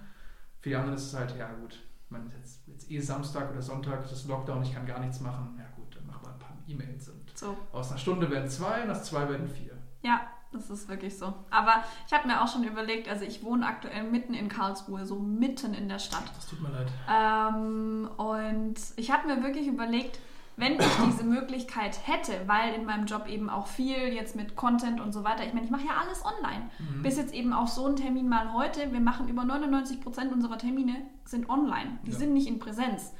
Für 0.59 0.69
die 0.69 0.75
anderen 0.75 0.95
ist 0.97 1.05
es 1.05 1.13
halt, 1.17 1.35
ja 1.37 1.49
gut, 1.53 1.79
ich 2.09 2.11
meine, 2.11 2.25
jetzt, 2.35 2.67
jetzt 2.67 2.89
eh 2.89 2.99
Samstag 2.99 3.51
oder 3.51 3.61
Sonntag, 3.61 4.01
das 4.09 4.25
Lockdown, 4.25 4.63
ich 4.63 4.73
kann 4.73 4.83
gar 4.87 4.99
nichts 4.99 5.19
machen. 5.19 5.55
Ja 5.59 5.65
gut, 5.75 5.95
dann 5.95 6.07
mach 6.07 6.19
mal 6.23 6.31
ein 6.33 6.39
paar 6.39 6.57
E-Mails 6.67 7.07
und 7.09 7.37
So. 7.37 7.55
aus 7.71 7.91
einer 7.91 7.99
Stunde 7.99 8.31
werden 8.31 8.49
zwei 8.49 8.81
und 8.83 8.89
aus 8.89 9.03
zwei 9.03 9.29
werden 9.29 9.47
vier. 9.47 9.77
Ja, 10.01 10.21
das 10.51 10.71
ist 10.71 10.89
wirklich 10.89 11.15
so. 11.15 11.31
Aber 11.51 11.83
ich 12.07 12.13
habe 12.13 12.27
mir 12.27 12.41
auch 12.41 12.47
schon 12.47 12.63
überlegt, 12.63 13.07
also 13.07 13.25
ich 13.25 13.43
wohne 13.43 13.63
aktuell 13.67 14.09
mitten 14.09 14.33
in 14.33 14.49
Karlsruhe, 14.49 15.05
so 15.05 15.19
mitten 15.19 15.75
in 15.75 15.87
der 15.87 15.99
Stadt. 15.99 16.23
Das 16.35 16.47
tut 16.47 16.61
mir 16.63 16.69
leid. 16.69 16.87
Ähm, 17.07 18.09
und 18.17 18.73
ich 18.95 19.11
habe 19.11 19.27
mir 19.27 19.43
wirklich 19.43 19.67
überlegt, 19.67 20.19
wenn 20.59 20.73
ich 20.73 20.85
diese 21.07 21.23
Möglichkeit 21.23 21.97
hätte, 22.07 22.33
weil 22.47 22.73
in 22.73 22.85
meinem 22.85 23.05
Job 23.05 23.27
eben 23.27 23.49
auch 23.49 23.67
viel 23.67 24.13
jetzt 24.13 24.35
mit 24.35 24.55
Content 24.55 24.99
und 24.99 25.11
so 25.13 25.23
weiter, 25.23 25.45
ich 25.45 25.53
meine, 25.53 25.65
ich 25.65 25.71
mache 25.71 25.85
ja 25.85 25.93
alles 26.05 26.23
online. 26.25 26.69
Mhm. 26.79 27.01
Bis 27.03 27.17
jetzt 27.17 27.33
eben 27.33 27.53
auch 27.53 27.67
so 27.67 27.85
ein 27.87 27.95
Termin 27.95 28.27
mal 28.29 28.53
heute, 28.53 28.91
wir 28.91 28.99
machen 28.99 29.27
über 29.29 29.43
99% 29.43 30.31
unserer 30.31 30.57
Termine 30.57 30.95
sind 31.25 31.49
online, 31.49 31.99
die 32.05 32.11
Ja. 32.11 32.17
sind 32.17 32.33
nicht 32.33 32.47
in 32.47 32.59
Präsenz. 32.59 33.13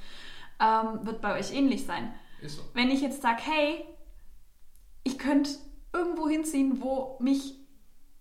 Ähm, 0.60 0.99
wird 1.06 1.21
bei 1.21 1.38
euch 1.39 1.54
ähnlich 1.54 1.86
sein. 1.86 2.13
Ist 2.41 2.58
so. 2.58 2.63
Wenn 2.73 2.89
ich 2.91 3.02
jetzt 3.02 3.21
sage, 3.21 3.41
hey, 3.43 3.86
ich 5.04 5.17
könnte 5.17 5.49
irgendwo 5.93 6.28
hinziehen, 6.28 6.82
wo 6.82 7.17
mich 7.19 7.56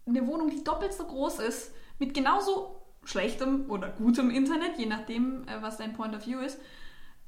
eine 0.07 0.27
Wohnung, 0.27 0.51
die 0.51 0.65
doppelt 0.65 0.93
so 0.93 1.05
groß 1.05 1.41
ist, 1.41 1.73
mit 1.99 2.15
genauso 2.15 2.77
schlechtem 3.05 3.71
oder 3.71 3.89
gutem 3.91 4.31
Internet, 4.31 4.79
je 4.79 4.87
nachdem, 4.87 5.47
äh, 5.49 5.61
was 5.63 5.77
dein 5.79 5.93
Point 5.95 6.15
of 6.15 6.27
View 6.27 6.39
ist, 6.41 6.59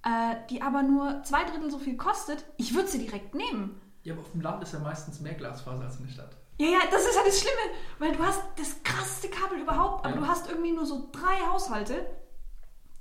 äh, 0.05 0.37
die 0.49 0.63
aber 0.63 0.83
nur 0.83 1.23
zwei 1.25 1.45
Drittel 1.45 1.71
so 1.71 1.79
viel 1.79 1.97
kostet, 1.97 2.45
ich 2.57 2.75
würde 2.75 2.89
sie 2.89 2.99
direkt 2.99 3.35
nehmen. 3.35 3.81
Ja, 4.03 4.15
aber 4.15 4.23
auf 4.23 4.31
dem 4.33 4.41
Land 4.41 4.63
ist 4.63 4.73
ja 4.73 4.79
meistens 4.79 5.21
mehr 5.21 5.35
Glasfaser 5.35 5.83
als 5.85 5.97
in 5.99 6.07
der 6.07 6.13
Stadt. 6.13 6.37
Ja, 6.59 6.67
ja, 6.69 6.79
das 6.91 7.03
ist 7.05 7.17
ja 7.17 7.23
das 7.25 7.39
Schlimme, 7.41 7.77
weil 7.99 8.13
du 8.13 8.23
hast 8.23 8.43
das 8.57 8.83
krasseste 8.83 9.29
Kabel 9.29 9.59
überhaupt, 9.61 10.05
aber 10.05 10.15
Ja. 10.15 10.21
du 10.21 10.27
hast 10.27 10.49
irgendwie 10.51 10.73
nur 10.73 10.85
so 10.87 11.09
drei 11.13 11.37
Haushalte, 11.51 12.07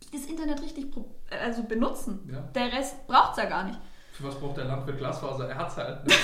die 0.04 0.12
das 0.18 0.26
Internet 0.28 0.62
richtig 0.62 0.88
äh, 1.30 1.38
also 1.38 1.64
benutzen. 1.64 2.30
Ja. 2.32 2.40
Der 2.42 2.72
Rest 2.72 3.06
braucht 3.08 3.32
es 3.32 3.38
ja 3.44 3.50
gar 3.50 3.64
nicht. 3.66 3.80
Für 4.14 4.26
was 4.26 4.36
braucht 4.40 4.58
der 4.58 4.66
Landwirt 4.66 4.98
Glasfaser? 4.98 5.48
Er 5.50 5.58
hat's 5.58 5.78
halt. 5.78 6.06
Ne? 6.08 6.14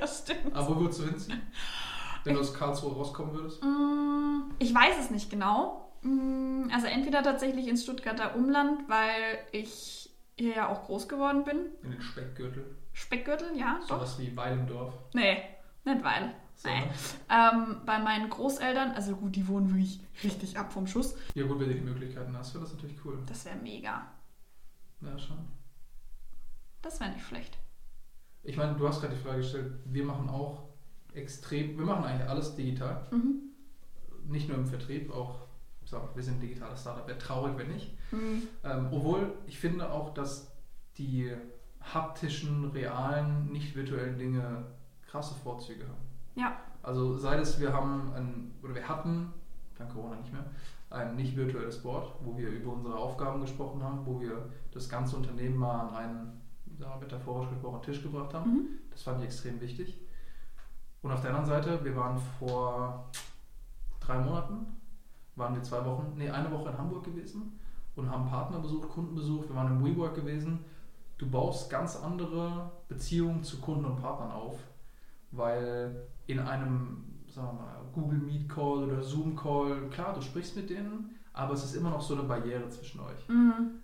Ja, 0.00 0.06
stimmt. 0.06 0.54
aber 0.54 0.68
wo 0.68 0.80
würdest 0.80 1.00
du 1.00 1.04
hinziehen? 1.04 1.42
Wenn 2.24 2.34
du 2.34 2.40
aus 2.40 2.54
Karlsruhe 2.54 2.94
rauskommen 2.94 3.34
würdest? 3.34 3.62
Mm, 3.62 4.50
Ich 4.58 4.74
weiß 4.74 4.94
es 4.98 5.10
nicht 5.10 5.28
genau. 5.30 5.83
Mm, 6.04 6.68
Also 6.72 6.86
entweder 6.86 7.22
tatsächlich 7.22 7.66
ins 7.68 7.82
Stuttgarter 7.82 8.36
Umland, 8.36 8.88
weil 8.88 9.38
ich 9.52 10.10
hier 10.36 10.54
ja 10.56 10.68
auch 10.68 10.84
groß 10.84 11.08
geworden 11.08 11.44
bin. 11.44 11.66
In 11.82 11.90
den 11.92 12.00
Speckgürtel? 12.00 12.64
Speckgürtel, 12.92 13.56
ja, 13.56 13.78
doch. 13.80 13.96
Sowas 13.98 14.18
wie 14.18 14.36
Weilendorf. 14.36 14.94
Nee, 15.14 15.38
nicht 15.84 16.04
weil. 16.04 16.34
So, 16.56 16.68
Nee. 16.68 16.80
ne? 16.80 16.90
Ähm, 17.30 17.76
bei 17.84 17.98
meinen 17.98 18.30
Großeltern, 18.30 18.92
also 18.92 19.16
gut, 19.16 19.34
die 19.34 19.46
wohnen 19.48 19.68
wirklich 19.70 20.00
richtig 20.22 20.56
ab 20.58 20.72
vom 20.72 20.86
Schuss. 20.86 21.16
Ja 21.34 21.44
gut, 21.46 21.58
wenn 21.60 21.68
du 21.68 21.74
die 21.74 21.80
Möglichkeiten 21.80 22.36
hast, 22.36 22.54
wäre 22.54 22.64
das 22.64 22.72
natürlich 22.74 22.96
cool. 23.04 23.18
Das 23.26 23.44
wäre 23.44 23.56
mega. 23.56 24.06
Ja, 25.00 25.18
schon. 25.18 25.38
Das 26.82 27.00
wäre 27.00 27.10
nicht 27.10 27.26
schlecht. 27.26 27.58
Ich 28.42 28.56
meine, 28.56 28.74
du 28.76 28.86
hast 28.86 29.00
gerade 29.00 29.14
die 29.14 29.20
Frage 29.20 29.38
gestellt, 29.38 29.72
wir 29.86 30.04
machen 30.04 30.28
auch 30.28 30.68
extrem, 31.14 31.78
wir 31.78 31.86
machen 31.86 32.04
eigentlich 32.04 32.28
alles 32.28 32.54
digital. 32.54 33.06
Mhm. 33.10 33.40
Nicht 34.26 34.48
nur 34.48 34.58
im 34.58 34.66
Vertrieb, 34.66 35.10
auch, 35.12 35.46
so, 35.84 36.08
wir 36.14 36.22
sind 36.22 36.34
ein 36.34 36.40
digitales 36.40 36.80
Startup. 36.80 37.06
Wäre 37.06 37.18
traurig, 37.18 37.56
wenn 37.56 37.68
nicht. 37.68 37.96
Mhm. 38.10 38.42
Ähm, 38.62 38.88
obwohl, 38.90 39.32
ich 39.46 39.58
finde 39.58 39.90
auch, 39.90 40.14
dass 40.14 40.52
die 40.96 41.32
haptischen, 41.80 42.70
realen, 42.70 43.50
nicht 43.52 43.74
virtuellen 43.76 44.18
Dinge 44.18 44.64
krasse 45.06 45.34
Vorzüge 45.34 45.84
haben. 45.84 46.04
Ja. 46.34 46.56
Also 46.82 47.16
sei 47.18 47.36
es, 47.36 47.60
wir 47.60 47.72
haben 47.72 48.12
ein, 48.14 48.54
oder 48.62 48.74
wir 48.74 48.88
hatten, 48.88 49.32
dank 49.76 49.92
Corona 49.92 50.16
nicht 50.16 50.32
mehr, 50.32 50.44
ein 50.90 51.16
nicht 51.16 51.36
virtuelles 51.36 51.82
Board, 51.82 52.14
wo 52.22 52.36
wir 52.36 52.48
über 52.48 52.72
unsere 52.72 52.96
Aufgaben 52.96 53.40
gesprochen 53.40 53.82
haben, 53.82 54.06
wo 54.06 54.20
wir 54.20 54.50
das 54.72 54.88
ganze 54.88 55.16
Unternehmen 55.16 55.56
mal 55.56 55.80
an 55.80 55.94
einen, 55.94 56.40
sagen 56.78 57.00
wir, 57.00 57.06
metaphorisch 57.06 57.48
gesprochen, 57.50 57.82
Tisch 57.82 58.02
gebracht 58.02 58.32
haben. 58.34 58.50
Mhm. 58.50 58.68
Das 58.90 59.02
fand 59.02 59.20
ich 59.20 59.26
extrem 59.26 59.60
wichtig. 59.60 59.98
Und 61.02 61.12
auf 61.12 61.20
der 61.20 61.30
anderen 61.34 61.48
Seite, 61.48 61.84
wir 61.84 61.96
waren 61.96 62.18
vor 62.38 63.10
drei 64.00 64.18
Monaten, 64.18 64.66
waren 65.36 65.54
wir 65.54 65.62
zwei 65.62 65.84
Wochen, 65.84 66.14
nee, 66.16 66.30
eine 66.30 66.50
Woche 66.50 66.70
in 66.70 66.78
Hamburg 66.78 67.04
gewesen 67.04 67.58
und 67.96 68.10
haben 68.10 68.26
Partner 68.26 68.58
besucht, 68.58 68.88
Kunden 68.88 69.14
besucht, 69.14 69.48
wir 69.48 69.56
waren 69.56 69.78
im 69.78 69.84
WeWork 69.84 70.14
gewesen. 70.14 70.60
Du 71.18 71.30
baust 71.30 71.70
ganz 71.70 71.96
andere 71.96 72.72
Beziehungen 72.88 73.42
zu 73.42 73.60
Kunden 73.60 73.84
und 73.84 73.96
Partnern 74.00 74.32
auf, 74.32 74.58
weil 75.30 76.08
in 76.26 76.40
einem, 76.40 77.04
sagen 77.28 77.58
wir 77.58 77.62
mal, 77.62 77.84
Google 77.92 78.18
Meet 78.18 78.48
Call 78.48 78.84
oder 78.84 79.02
Zoom 79.02 79.36
Call, 79.36 79.88
klar, 79.90 80.14
du 80.14 80.20
sprichst 80.20 80.56
mit 80.56 80.70
denen, 80.70 81.16
aber 81.32 81.54
es 81.54 81.64
ist 81.64 81.76
immer 81.76 81.90
noch 81.90 82.02
so 82.02 82.14
eine 82.14 82.24
Barriere 82.24 82.68
zwischen 82.68 83.00
euch. 83.00 83.28
Mhm. 83.28 83.80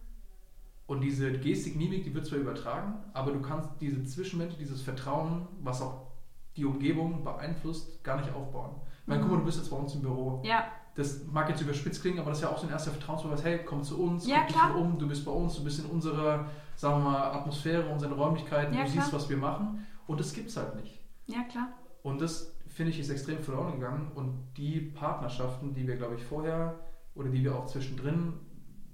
Und 0.86 1.02
diese 1.02 1.30
Gestik, 1.38 1.76
Mimik, 1.76 2.02
die 2.02 2.12
wird 2.12 2.26
zwar 2.26 2.38
übertragen, 2.38 2.94
aber 3.12 3.30
du 3.30 3.40
kannst 3.40 3.70
diese 3.80 4.02
Zwischenmensch, 4.02 4.56
dieses 4.56 4.82
Vertrauen, 4.82 5.46
was 5.60 5.80
auch 5.82 6.08
die 6.56 6.64
Umgebung 6.64 7.22
beeinflusst, 7.22 8.02
gar 8.02 8.16
nicht 8.16 8.34
aufbauen. 8.34 8.72
Ich 9.02 9.06
meine, 9.06 9.20
guck 9.22 9.30
mal, 9.30 9.38
du 9.38 9.44
bist 9.44 9.58
jetzt 9.58 9.70
bei 9.70 9.76
uns 9.76 9.94
im 9.94 10.02
Büro. 10.02 10.42
Ja. 10.44 10.64
Das 11.00 11.26
mag 11.26 11.48
jetzt 11.48 11.60
überspitzt 11.62 12.00
klingen, 12.02 12.18
aber 12.20 12.30
das 12.30 12.38
ist 12.38 12.44
ja 12.44 12.50
auch 12.50 12.58
so 12.58 12.66
ein 12.66 12.72
erster 12.72 12.90
Vertrauensbeweis. 12.92 13.42
Hey, 13.42 13.60
komm 13.64 13.82
zu 13.82 14.00
uns, 14.02 14.26
Ja, 14.26 14.44
guck 14.46 14.48
dich 14.48 14.74
um, 14.76 14.98
du 14.98 15.08
bist 15.08 15.24
bei 15.24 15.32
uns, 15.32 15.56
du 15.56 15.64
bist 15.64 15.80
in 15.80 15.86
unserer, 15.86 16.46
sagen 16.76 17.02
wir 17.02 17.10
mal, 17.10 17.32
Atmosphäre, 17.32 17.88
unseren 17.88 18.12
Räumlichkeiten, 18.12 18.74
Ja, 18.74 18.84
du 18.84 18.90
klar. 18.90 19.02
siehst, 19.04 19.12
was 19.12 19.28
wir 19.28 19.36
machen. 19.36 19.86
Und 20.06 20.20
das 20.20 20.32
gibt 20.32 20.48
es 20.48 20.56
halt 20.56 20.76
nicht. 20.76 21.00
Ja, 21.26 21.42
klar. 21.44 21.68
Und 22.02 22.20
das, 22.20 22.54
finde 22.68 22.92
ich, 22.92 23.00
ist 23.00 23.10
extrem 23.10 23.42
verloren 23.42 23.72
gegangen. 23.72 24.10
Und 24.14 24.34
die 24.56 24.80
Partnerschaften, 24.80 25.74
die 25.74 25.86
wir, 25.86 25.96
glaube 25.96 26.16
ich, 26.16 26.24
vorher 26.24 26.78
oder 27.14 27.28
die 27.28 27.42
wir 27.42 27.56
auch 27.56 27.66
zwischendrin 27.66 28.34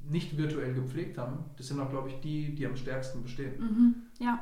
nicht 0.08 0.36
virtuell 0.36 0.74
gepflegt 0.74 1.18
haben, 1.18 1.44
das 1.56 1.66
sind 1.66 1.80
auch, 1.80 1.90
glaube 1.90 2.08
ich, 2.08 2.20
die, 2.20 2.54
die 2.54 2.66
am 2.66 2.76
stärksten 2.76 3.22
bestehen. 3.22 3.58
Mhm. 3.60 3.94
Ja. 4.20 4.38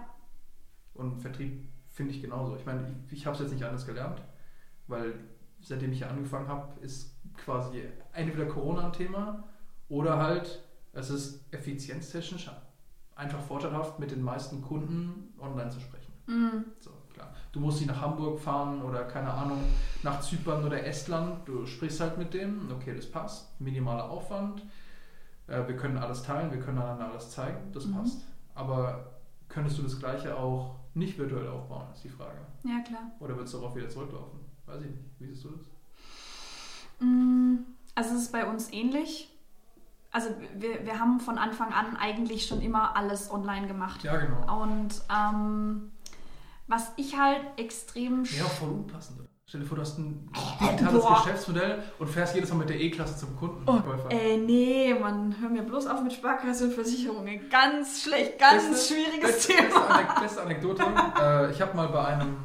Und 0.93 1.21
Vertrieb 1.21 1.67
finde 1.89 2.13
ich 2.13 2.21
genauso. 2.21 2.57
Ich 2.57 2.67
meine, 2.67 2.87
ich, 3.07 3.13
ich 3.13 3.27
habe 3.27 3.35
es 3.35 3.41
jetzt 3.43 3.53
nicht 3.53 3.65
anders 3.65 3.87
gelernt, 3.87 4.21
weil 4.87 5.15
seitdem 5.61 5.93
ich 5.93 5.99
hier 5.99 6.11
angefangen 6.11 6.49
habe, 6.49 6.79
ist 6.81 7.14
quasi 7.37 7.83
entweder 8.13 8.47
Corona 8.47 8.87
ein 8.87 8.93
Thema 8.93 9.45
oder 9.89 10.19
halt, 10.19 10.63
es 10.93 11.11
ist 11.11 11.45
effizienztechnisch 11.53 12.51
einfach 13.17 13.41
vorteilhaft, 13.41 13.99
mit 13.99 14.11
den 14.11 14.23
meisten 14.23 14.61
Kunden 14.63 15.33
online 15.41 15.71
zu 15.71 15.81
sprechen. 15.81 16.13
Mhm. 16.27 16.65
So, 16.81 16.91
klar. 17.13 17.33
Du 17.53 17.61
musst 17.61 17.81
nicht 17.81 17.89
nach 17.89 18.01
Hamburg 18.01 18.41
fahren 18.41 18.83
oder 18.83 19.05
keine 19.05 19.31
Ahnung, 19.33 19.61
nach 20.03 20.21
Zypern 20.21 20.65
oder 20.65 20.85
Estland. 20.85 21.47
Du 21.47 21.65
sprichst 21.67 22.01
halt 22.01 22.19
mit 22.19 22.35
denen, 22.35 22.71
okay, 22.73 22.95
das 22.95 23.09
passt. 23.11 23.61
Minimaler 23.61 24.09
Aufwand. 24.11 24.63
Äh, 25.47 25.67
wir 25.69 25.77
können 25.77 25.99
alles 25.99 26.23
teilen, 26.23 26.51
wir 26.51 26.59
können 26.61 26.79
einander 26.79 27.11
alles 27.11 27.31
zeigen, 27.31 27.71
das 27.73 27.87
Mhm. 27.87 27.95
passt. 27.95 28.23
Aber 28.55 29.13
könntest 29.49 29.79
du 29.79 29.83
das 29.83 29.99
Gleiche 29.99 30.37
auch 30.37 30.77
nicht 30.95 31.19
virtuell 31.19 31.49
aufbauen, 31.49 31.87
ist 31.93 32.03
die 32.05 32.09
Frage. 32.09 32.39
Ja, 32.65 32.81
klar. 32.87 33.11
Oder 33.21 33.37
würdest 33.37 33.53
du 33.55 33.59
darauf 33.59 33.77
wieder 33.77 33.89
zurücklaufen? 33.89 34.41
Weiß 34.67 34.81
ich 34.83 34.91
nicht. 34.91 35.05
Wie 35.19 35.27
siehst 35.27 35.45
du 35.45 35.51
das? 35.51 35.67
Mm, 37.01 37.57
Also 37.95 38.15
es 38.15 38.23
ist 38.23 38.33
bei 38.33 38.47
uns 38.47 38.73
ähnlich. 38.73 39.31
Also 40.11 40.29
wir, 40.57 40.85
wir 40.87 41.01
haben 41.01 41.19
von 41.21 41.39
Anfang 41.39 41.73
an 41.73 41.97
eigentlich 41.97 42.47
schon 42.47 42.61
immer 42.61 42.97
alles 42.97 43.31
online 43.33 43.67
gemacht. 43.67 44.03
Ja, 44.05 44.17
genau. 44.17 44.63
Und 44.63 44.91
ähm, 45.13 45.91
was 46.69 46.93
ich 46.97 47.19
halt 47.19 47.41
extrem... 47.57 48.25
Ja, 48.25 48.45
voll 48.45 48.71
unpassend. 48.71 49.21
Stell 49.47 49.61
dir 49.61 49.67
vor, 49.67 49.77
du 49.77 49.83
hast 49.83 49.99
ein 49.99 50.29
digitales 50.61 51.03
Boah. 51.03 51.17
Geschäftsmodell 51.23 51.83
und 51.99 52.09
fährst 52.09 52.35
jedes 52.35 52.51
Mal 52.51 52.57
mit 52.59 52.71
der 52.71 52.81
E-Klasse 52.81 53.17
zum 53.19 53.37
Kunden. 53.37 53.63
Oh, 53.69 53.79
ey, 54.09 54.39
nee, 54.39 54.95
man, 54.95 55.37
hör 55.41 55.51
mir 55.51 55.63
bloß 55.63 55.87
auf 55.87 56.03
mit 56.03 56.13
Sparkasse 56.13 56.65
und 56.65 56.73
Versicherungen. 56.73 57.51
Ganz 57.51 58.03
schlecht, 58.03 58.39
ganz 58.39 58.69
Beste- 58.69 58.95
schwieriges 58.95 59.47
beste, 59.47 59.53
Thema. 59.53 59.99
Beste, 59.99 60.21
beste 60.23 60.43
Anekdote. 60.43 60.83
äh, 61.21 61.51
ich 61.53 61.61
habe 61.61 61.77
mal 61.77 61.89
bei 61.89 62.05
einem, 62.05 62.37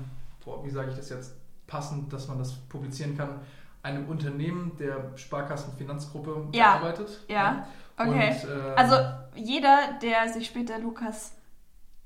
boah, 0.43 0.63
wie 0.65 0.69
sage 0.69 0.91
ich 0.91 0.97
das 0.97 1.09
jetzt 1.09 1.33
passend, 1.67 2.11
dass 2.11 2.27
man 2.27 2.37
das 2.37 2.51
publizieren 2.67 3.15
kann, 3.15 3.39
einem 3.81 4.07
Unternehmen 4.09 4.75
der 4.77 5.17
Sparkassenfinanzgruppe 5.17 6.49
Ja. 6.53 6.77
gearbeitet. 6.77 7.25
Ja, 7.27 7.67
okay. 7.97 8.35
Und, 8.43 8.49
äh, 8.49 8.75
Also 8.75 8.95
jeder, 9.35 9.97
der 10.01 10.27
sich 10.29 10.47
später 10.47 10.79
Lukas 10.79 11.33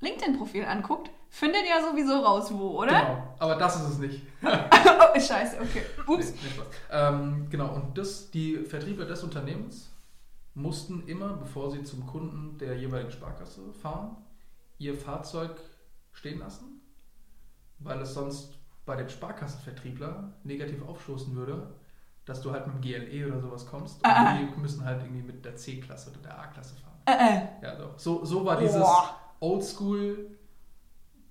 LinkedIn-Profil 0.02 0.66
anguckt, 0.66 1.10
findet 1.30 1.64
ja 1.68 1.82
sowieso 1.82 2.20
raus, 2.20 2.54
wo, 2.54 2.80
oder? 2.80 2.92
Genau, 2.92 3.36
aber 3.40 3.56
das 3.56 3.78
ist 3.78 3.90
es 3.90 3.98
nicht. 3.98 4.22
oh, 4.44 5.20
scheiße, 5.20 5.58
okay. 5.62 5.84
Ups. 6.06 6.32
Nee, 6.32 6.38
nee, 6.44 6.64
ähm, 6.92 7.48
genau, 7.50 7.74
und 7.74 7.98
das, 7.98 8.30
die 8.30 8.58
Vertriebler 8.58 9.06
des 9.06 9.24
Unternehmens 9.24 9.90
mussten 10.54 11.08
immer, 11.08 11.30
bevor 11.34 11.72
sie 11.72 11.84
zum 11.84 12.06
Kunden 12.06 12.58
der 12.60 12.78
jeweiligen 12.78 13.12
Sparkasse 13.12 13.74
fahren, 13.82 14.18
ihr 14.78 14.94
Fahrzeug 14.96 15.60
stehen 16.12 16.40
lassen, 16.40 16.82
weil 17.80 18.00
es 18.02 18.14
sonst 18.14 18.60
bei 18.86 18.96
dem 18.96 19.08
Sparkassenvertriebler 19.10 20.34
negativ 20.44 20.82
aufstoßen 20.88 21.36
würde, 21.36 21.68
dass 22.26 22.42
du 22.42 22.52
halt 22.52 22.68
mit 22.68 22.76
dem 22.76 22.82
GLE 22.82 23.28
oder 23.28 23.40
sowas 23.42 23.66
kommst 23.66 23.98
und 23.98 24.06
Ah, 24.10 24.36
die 24.38 24.60
müssen 24.60 24.84
halt 24.86 25.04
irgendwie 25.04 25.24
mit 25.24 25.44
der 25.46 25.56
C-Klasse 25.56 26.12
oder 26.12 26.20
der 26.22 26.40
A-Klasse 26.40 26.76
fahren. 26.76 26.94
Äh, 27.06 27.12
äh. 27.38 27.66
Ja, 27.66 27.76
doch. 27.76 27.98
So, 28.00 28.24
so 28.26 28.46
war 28.46 28.58
dieses. 28.58 28.84
Oldschool, 29.42 30.38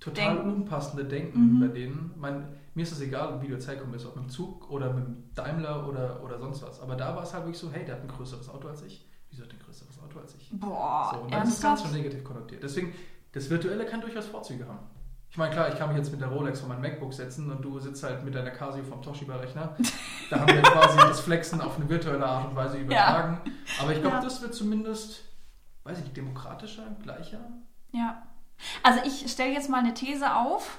total 0.01 0.35
Denken. 0.37 0.51
unpassende 0.51 1.05
Denken 1.05 1.57
Mhm. 1.57 1.61
bei 1.61 1.69
denen. 1.69 2.15
Mein, 2.19 2.47
mir 2.75 2.83
ist 2.83 2.93
es 2.93 3.01
egal, 3.01 3.41
wie 3.41 3.47
du 3.49 3.55
jetzt 3.55 3.67
herkommst, 3.69 3.93
bist, 3.93 4.07
ob 4.07 4.17
mit 4.17 4.25
dem 4.27 4.29
Zug 4.31 4.71
oder 4.71 4.93
mit 4.93 5.05
dem 5.07 5.35
Daimler 5.35 5.89
oder, 5.89 6.23
oder 6.23 6.39
sonst 6.39 6.63
was. 6.63 6.81
Aber 6.81 6.95
da 6.97 7.15
war 7.17 7.23
es 7.23 7.33
halt 7.33 7.45
wirklich 7.45 7.59
so, 7.59 7.71
hey, 7.73 7.85
der 7.85 7.95
hat 7.97 8.03
ein 8.03 8.09
größeres 8.09 8.49
Auto 8.51 8.69
als 8.69 8.83
ich. 8.83 9.09
Wieso 9.31 9.45
hat 9.45 9.53
der 9.53 9.59
ein 9.59 9.65
größeres 9.65 9.99
Auto 10.03 10.19
als 10.19 10.35
ich? 10.35 10.51
Boah, 10.53 11.11
so, 11.15 11.21
und 11.21 11.33
dann 11.33 11.43
ist 11.45 11.55
das 11.55 11.63
ganz 11.63 11.83
schon 11.83 11.93
negativ 11.93 12.23
konnotiert. 12.23 12.63
Deswegen, 12.63 12.93
das 13.33 13.49
Virtuelle 13.49 13.87
kann 13.87 14.01
durchaus 14.03 14.27
Vorzüge 14.27 14.67
haben. 14.67 14.81
Ich 15.33 15.39
meine, 15.39 15.51
klar, 15.51 15.69
ich 15.71 15.79
kann 15.79 15.89
mich 15.89 15.97
jetzt 15.97 16.11
mit 16.13 16.21
der 16.21 16.29
Rolex 16.29 16.61
von 16.61 16.69
meinem 16.69 16.83
MacBook 16.83 17.15
setzen 17.15 17.51
und 17.51 17.63
du 17.63 17.81
sitzt 17.81 18.03
halt 18.05 18.23
mit 18.23 18.35
deiner 18.35 18.51
Casio 18.51 18.85
vom 18.85 19.01
Toshiba-Rechner. 19.01 19.75
Da 20.29 20.41
haben 20.41 20.47
wir 20.55 20.61
quasi 20.61 20.99
das 20.99 21.21
Flexen 21.21 21.63
auf 21.63 21.77
eine 21.77 21.89
virtuelle 21.89 22.23
Art 22.27 22.51
und 22.51 22.55
Weise 22.55 22.77
übertragen. 22.77 23.41
Aber 23.81 23.93
ich 23.93 24.03
glaube, 24.03 24.17
Ja. 24.17 24.23
das 24.23 24.43
wird 24.43 24.55
zumindest, 24.55 25.23
weiß 25.85 25.97
ich 25.99 26.05
nicht, 26.05 26.17
demokratischer, 26.19 26.83
gleicher. 27.03 27.41
Ja. 27.93 28.21
Also 28.83 29.01
ich 29.07 29.33
stelle 29.33 29.53
jetzt 29.55 29.71
mal 29.71 29.79
eine 29.79 29.95
These 29.95 30.37
auf. 30.37 30.79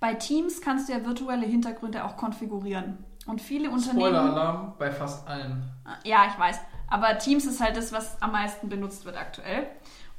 Bei 0.00 0.14
Teams 0.14 0.60
kannst 0.60 0.88
du 0.88 0.92
ja 0.94 1.06
virtuelle 1.06 1.46
Hintergründe 1.46 2.04
auch 2.04 2.16
konfigurieren. 2.16 3.04
Und 3.26 3.40
viele 3.40 3.70
Unternehmen. 3.70 4.00
Spoiler-Alarm 4.08 4.74
bei 4.76 4.90
fast 4.90 5.28
allen. 5.28 5.70
Ja, 6.02 6.26
ich 6.26 6.36
weiß. 6.36 6.58
Aber 6.88 7.16
Teams 7.18 7.44
ist 7.44 7.60
halt 7.60 7.76
das, 7.76 7.92
was 7.92 8.20
am 8.20 8.32
meisten 8.32 8.68
benutzt 8.68 9.04
wird 9.04 9.16
aktuell. 9.16 9.68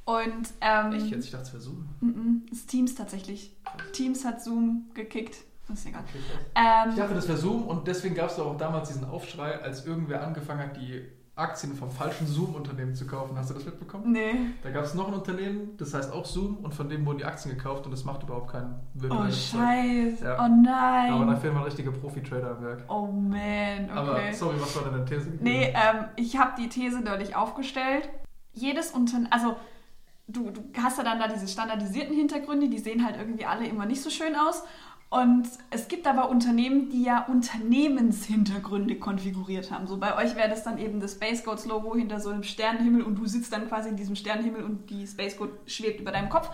Und 0.10 0.50
ähm, 0.62 0.92
Echt 0.94 1.08
jetzt? 1.12 1.26
Ich 1.26 1.32
dachte, 1.32 1.44
es 1.46 1.54
wäre 1.54 1.62
Zoom. 1.62 1.90
mhm, 2.02 2.46
ist 2.52 2.68
Teams 2.70 2.96
tatsächlich. 2.96 3.56
Teams 3.94 4.26
hat 4.26 4.42
Zoom 4.44 4.86
gekickt. 4.94 5.36
Ist 5.72 5.86
egal. 5.86 6.02
Okay. 6.10 6.20
Ähm, 6.56 6.90
Ich 6.92 6.96
dachte, 6.96 7.14
das 7.14 7.28
wäre 7.28 7.38
Zoom 7.38 7.64
und 7.68 7.88
deswegen 7.88 8.16
gab 8.16 8.30
es 8.32 8.40
auch 8.40 8.58
damals 8.58 8.88
diesen 8.90 9.06
Aufschrei, 9.06 9.60
als 9.62 9.86
irgendwer 9.86 10.26
angefangen 10.26 10.62
hat, 10.62 10.78
die 10.78 11.04
Aktien 11.36 11.74
vom 11.76 11.90
falschen 11.92 12.26
Zoom-Unternehmen 12.28 12.96
zu 12.96 13.06
kaufen. 13.08 13.38
Hast 13.38 13.52
du 13.52 13.54
das 13.54 13.64
mitbekommen? 13.66 14.12
nee. 14.12 14.34
Da 14.64 14.72
gab 14.72 14.84
es 14.84 14.94
noch 14.96 15.08
ein 15.08 15.14
Unternehmen, 15.14 15.78
das 15.78 15.94
heißt 15.94 16.12
auch 16.12 16.26
Zoom 16.26 16.58
und 16.58 16.74
von 16.74 16.90
dem 16.90 17.06
wurden 17.06 17.20
die 17.20 17.26
Aktien 17.26 17.56
gekauft 17.56 17.86
und 17.86 17.92
das 17.92 18.04
macht 18.04 18.24
überhaupt 18.24 18.52
keinen 18.52 18.74
Oh, 18.98 19.02
virtuelles 19.04 19.52
Zeug. 19.52 19.60
scheiße. 19.62 20.26
Ja. 20.26 20.34
Oh 20.34 20.42
Aber 20.42 20.50
da 20.50 21.26
nein. 21.28 21.38
fehlen 21.40 21.54
mal 21.54 21.64
richtige 21.64 21.92
Profi-Trader 21.92 22.58
am 22.58 22.64
Werk. 22.64 22.84
Oh 22.90 23.06
man. 23.06 23.86
Okay. 23.86 23.92
Aber 23.92 24.34
sorry, 24.34 24.56
was 24.60 24.76
war 24.76 24.84
denn 24.84 24.94
deine 24.94 25.06
These? 25.06 25.30
Nee, 25.40 25.68
ähm, 25.76 26.06
ich 26.18 26.36
habe 26.38 26.60
die 26.60 26.68
These 26.68 27.04
deutlich 27.04 27.36
aufgestellt. 27.36 28.10
Jedes 28.54 28.92
Unternehmen, 28.92 29.32
also 29.32 29.56
du, 30.30 30.52
du 30.52 30.64
hast 30.82 30.98
ja 30.98 31.04
dann 31.04 31.20
da 31.20 31.28
diese 31.28 31.48
standardisierten 31.48 32.16
Hintergründe, 32.16 32.70
die 32.70 32.80
sehen 32.80 33.06
halt 33.06 33.18
irgendwie 33.18 33.46
alle 33.46 33.68
immer 33.68 33.86
nicht 33.86 34.02
so 34.02 34.10
schön 34.10 34.36
aus. 34.36 34.64
Und 35.10 35.50
es 35.72 35.88
gibt 35.88 36.06
aber 36.06 36.30
Unternehmen, 36.30 36.90
die 36.90 37.04
ja 37.04 37.26
Unternehmenshintergründe 37.26 38.96
konfiguriert 39.00 39.72
haben. 39.72 39.88
So 39.88 39.98
bei 39.98 40.16
euch 40.16 40.36
wäre 40.36 40.50
das 40.50 40.64
dann 40.64 40.78
eben 40.78 41.00
das 41.00 41.14
Space 41.14 41.44
Goats 41.44 41.66
Logo 41.66 41.96
hinter 41.96 42.20
so 42.20 42.30
einem 42.30 42.44
Sternenhimmel 42.44 43.02
und 43.02 43.16
du 43.16 43.26
sitzt 43.26 43.52
dann 43.52 43.68
quasi 43.68 43.90
in 43.90 43.96
diesem 43.96 44.16
Sternenhimmel 44.16 44.64
und 44.64 44.90
die 44.92 45.08
Space 45.08 45.36
Goat 45.36 45.50
schwebt 45.66 46.00
über 46.00 46.12
deinem 46.12 46.30
Kopf. 46.30 46.52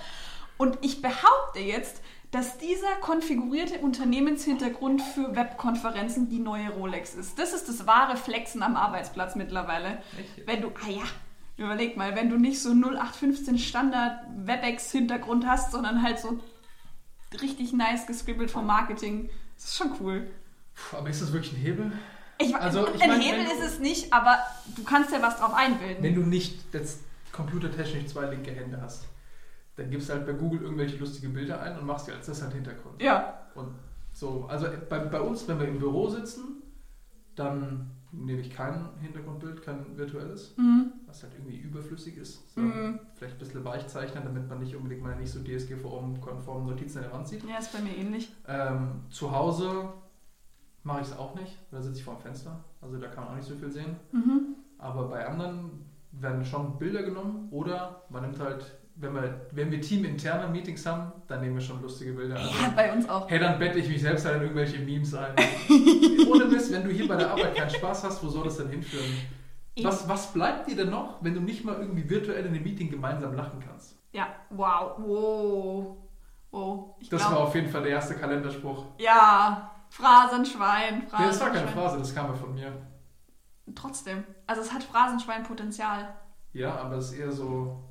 Und 0.58 0.78
ich 0.82 1.02
behaupte 1.02 1.60
jetzt, 1.60 2.02
dass 2.32 2.58
dieser 2.58 2.96
konfigurierte 3.02 3.80
Unternehmenshintergrund 3.80 5.02
für 5.02 5.36
Webkonferenzen 5.36 6.30
die 6.30 6.40
neue 6.40 6.70
Rolex 6.70 7.14
ist. 7.14 7.38
Das 7.38 7.54
ist 7.54 7.68
das 7.68 7.86
wahre 7.88 8.16
Flexen 8.16 8.64
am 8.64 8.78
Arbeitsplatz 8.78 9.36
mittlerweile. 9.36 10.00
Echt? 10.18 10.48
Wenn 10.48 10.62
du, 10.62 10.70
ah 10.70 10.90
ja, 10.90 11.04
überleg 11.58 11.98
mal, 11.98 12.16
wenn 12.16 12.30
du 12.30 12.38
nicht 12.38 12.62
so 12.62 12.72
0815 12.72 13.58
Standard 13.58 14.20
WebEx-Hintergrund 14.36 15.46
hast, 15.46 15.72
sondern 15.72 16.02
halt 16.02 16.20
so 16.20 16.40
richtig 17.42 17.74
nice 17.74 18.06
gescribbelt 18.08 18.52
vom 18.52 18.66
Marketing, 18.66 19.30
das 19.56 19.66
ist 19.66 19.78
schon 19.78 19.92
cool. 20.00 20.28
Puh, 20.76 20.98
aber 20.98 21.10
ist 21.10 21.22
das 21.22 21.32
wirklich 21.32 21.54
ein 21.54 21.62
Hebel? 21.62 21.92
Ich, 22.38 22.56
Also, 22.56 22.88
ich 22.94 23.02
ein 23.02 23.10
mein, 23.10 23.22
Hebel 23.22 23.46
ist 23.46 23.64
es 23.66 23.80
nicht, 23.80 24.12
aber 24.12 24.38
du 24.76 24.84
kannst 24.84 25.12
ja 25.12 25.22
was 25.22 25.38
drauf 25.38 25.54
einbilden. 25.54 26.04
Wenn 26.04 26.16
du 26.16 26.22
nicht 26.22 26.74
jetzt 26.74 27.00
computertechnisch 27.32 28.08
zwei 28.08 28.26
linke 28.30 28.52
Hände 28.52 28.82
hast, 28.82 29.06
dann 29.78 29.90
gibst 29.90 30.10
du 30.10 30.14
halt 30.14 30.26
bei 30.26 30.34
Google 30.34 30.62
irgendwelche 30.62 30.98
lustige 30.98 31.30
Bilder 31.30 31.62
ein 31.62 31.78
und 31.78 31.86
machst 31.86 32.08
dir 32.08 32.14
als 32.14 32.28
das 32.28 32.42
halt 32.42 32.54
Hintergrund. 32.54 33.02
ja, 33.02 33.40
Und 33.56 33.76
so, 34.14 34.46
also 34.50 34.68
bei, 34.90 35.00
bei 35.00 35.20
uns, 35.20 35.48
wenn 35.48 35.60
wir 35.60 35.68
im 35.68 35.80
Büro 35.80 36.10
sitzen, 36.10 36.64
dann 37.36 37.92
nehme 38.18 38.42
ich 38.42 38.50
kein 38.50 38.90
Hintergrundbild, 39.02 39.62
kein 39.64 39.98
virtuelles, 39.98 40.54
mhm. 40.58 40.92
was 41.06 41.24
halt 41.24 41.34
irgendwie 41.34 41.58
überflüssig 41.58 42.18
ist. 42.18 42.54
So, 42.54 42.62
Mhm. 42.62 43.00
Vielleicht 43.16 43.36
ein 43.36 43.40
bisschen 43.40 43.64
weichzeichnen, 43.66 44.24
damit 44.24 44.48
man 44.50 44.60
nicht 44.60 44.76
unbedingt 44.76 45.02
mal 45.04 45.16
nicht 45.16 45.32
so 45.32 45.40
DSGVO-konform 45.44 46.66
Notizen 46.66 47.00
an 47.00 47.04
der 47.06 47.14
Wand 47.14 47.28
sieht. 47.28 47.44
ja, 47.44 47.58
ist 47.58 47.72
bei 47.74 47.80
mir 47.82 47.96
ähnlich. 47.96 48.32
Ähm, 48.48 49.04
zu 49.10 49.32
Hause 49.32 49.90
mache 50.84 51.02
ich 51.02 51.08
es 51.08 51.18
auch 51.18 51.36
nicht, 51.36 51.58
da 51.72 51.82
sitze 51.82 52.00
ich 52.00 52.04
vor 52.04 52.16
dem 52.16 52.22
Fenster, 52.22 52.64
also 52.82 52.98
da 52.98 53.08
kann 53.08 53.24
man 53.24 53.34
auch 53.34 53.38
nicht 53.38 53.48
so 53.48 53.56
viel 53.56 53.72
sehen. 53.72 53.96
Mhm. 54.12 54.56
Aber 54.78 55.08
bei 55.08 55.26
anderen 55.28 55.86
werden 56.12 56.46
schon 56.46 56.78
Bilder 56.78 57.04
genommen 57.04 57.48
oder 57.52 58.04
man 58.10 58.22
nimmt 58.24 58.40
halt, 58.40 58.78
wenn 58.98 59.14
wir, 59.14 59.48
wenn 59.52 59.72
wir 59.72 59.82
teaminterne 59.82 60.48
Meetings 60.52 60.86
haben, 60.86 61.12
dann 61.28 61.42
nehmen 61.42 61.56
wir 61.56 61.62
schon 61.62 61.82
lustige 61.82 62.14
Bilder. 62.14 62.36
Also, 62.38 62.50
Ja, 62.62 62.70
bei 62.76 62.92
uns 62.94 63.08
auch. 63.10 63.30
Hey, 63.30 63.40
dann 63.40 63.60
bette 63.60 63.80
ich 63.80 63.90
mich 63.90 64.02
selbst 64.02 64.26
halt 64.26 64.38
in 64.38 64.42
irgendwelche 64.44 64.80
Memes 64.80 65.14
ein. 65.14 65.34
Ohne 66.32 66.46
Mist, 66.46 66.72
wenn 66.72 66.84
du 66.84 66.90
hier 66.92 67.08
bei 67.08 67.16
der 67.18 67.32
Arbeit 67.32 67.56
keinen 67.56 67.70
Spaß 67.70 68.04
hast, 68.06 68.24
wo 68.24 68.30
soll 68.30 68.46
das 68.46 68.58
denn 68.58 68.70
hinführen? 68.70 69.06
Was, 69.84 70.08
was 70.08 70.32
bleibt 70.32 70.68
dir 70.70 70.78
denn 70.78 70.90
noch, 70.90 71.22
wenn 71.22 71.34
du 71.34 71.42
nicht 71.42 71.66
mal 71.66 71.76
irgendwie 71.76 72.10
virtuell 72.10 72.46
in 72.46 72.54
einem 72.54 72.64
Meeting 72.64 72.90
gemeinsam 72.90 73.34
lachen 73.36 73.60
kannst? 73.60 73.98
Ja, 74.14 74.28
wow, 74.50 74.94
wow, 75.00 75.98
wow. 76.52 76.96
Ich 77.02 77.10
Das 77.10 77.20
glaub- 77.22 77.34
war 77.34 77.40
auf 77.42 77.56
jeden 77.56 77.68
Fall 77.70 77.82
der 77.84 77.92
erste 77.92 78.16
Kalenderspruch. 78.16 78.86
Ja, 78.98 79.72
Phrasenschwein, 79.90 81.00
Nee, 81.00 81.26
das 81.28 81.42
war 81.42 81.50
keine 81.50 81.68
Phrasenschwein. 81.68 81.74
Phrase, 81.74 81.98
das 82.00 82.16
kam 82.16 82.28
ja 82.28 82.34
von 82.34 82.54
mir. 82.54 82.72
trotzdem. 83.76 84.24
Also 84.48 84.62
es 84.62 84.72
hat 84.72 84.84
Phrasenschweinpotenzial. 84.84 86.16
Ja, 86.54 86.76
aber 86.78 86.96
es 86.96 87.12
ist 87.12 87.20
eher 87.20 87.32
so 87.34 87.84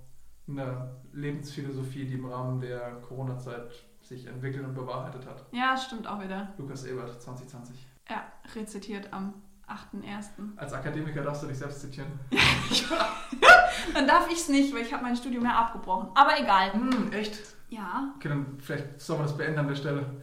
eine 0.48 0.90
Lebensphilosophie, 1.12 2.06
die 2.06 2.14
im 2.14 2.26
Rahmen 2.26 2.60
der 2.60 3.00
Corona-Zeit 3.00 3.70
sich 4.00 4.26
entwickelt 4.26 4.66
und 4.66 4.74
bewahrheitet 4.74 5.26
hat. 5.26 5.46
Ja, 5.52 5.76
stimmt 5.76 6.06
auch 6.06 6.22
wieder. 6.22 6.52
Lukas 6.58 6.84
Ebert, 6.84 7.20
2020. 7.22 7.86
Ja, 8.08 8.24
rezitiert 8.54 9.12
am 9.12 9.34
8.1. 9.66 10.26
Als 10.56 10.74
Akademiker 10.74 11.22
darfst 11.22 11.42
du 11.42 11.46
dich 11.46 11.58
selbst 11.58 11.80
zitieren. 11.80 12.08
Dann 13.94 14.06
darf 14.06 14.30
ich 14.30 14.38
es 14.38 14.48
nicht, 14.48 14.74
weil 14.74 14.82
ich 14.82 14.92
habe 14.92 15.02
mein 15.02 15.16
Studium 15.16 15.44
ja 15.44 15.58
abgebrochen. 15.58 16.08
Aber 16.14 16.38
egal. 16.38 16.72
Hm, 16.72 17.12
echt? 17.12 17.38
Ja. 17.70 18.12
Okay, 18.16 18.28
dann 18.28 18.58
vielleicht 18.60 19.00
sollen 19.00 19.20
wir 19.20 19.24
das 19.24 19.36
beenden 19.36 19.58
an 19.58 19.68
der 19.68 19.74
Stelle. 19.74 20.22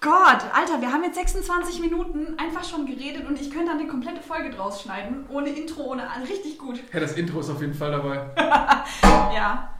Gott, 0.00 0.42
Alter, 0.54 0.80
wir 0.80 0.90
haben 0.90 1.02
jetzt 1.04 1.16
26 1.16 1.80
Minuten 1.80 2.38
einfach 2.38 2.64
schon 2.64 2.86
geredet 2.86 3.26
und 3.28 3.38
ich 3.38 3.50
könnte 3.50 3.66
dann 3.66 3.78
die 3.78 3.86
komplette 3.86 4.22
Folge 4.22 4.48
draus 4.48 4.80
schneiden. 4.82 5.26
Ohne 5.28 5.50
Intro, 5.50 5.82
ohne 5.82 6.02
all. 6.10 6.22
Richtig 6.22 6.58
gut. 6.58 6.80
Ja, 6.92 7.00
das 7.00 7.12
Intro 7.18 7.40
ist 7.40 7.50
auf 7.50 7.60
jeden 7.60 7.74
Fall 7.74 7.90
dabei. 7.90 8.30
Ja. 9.34 9.74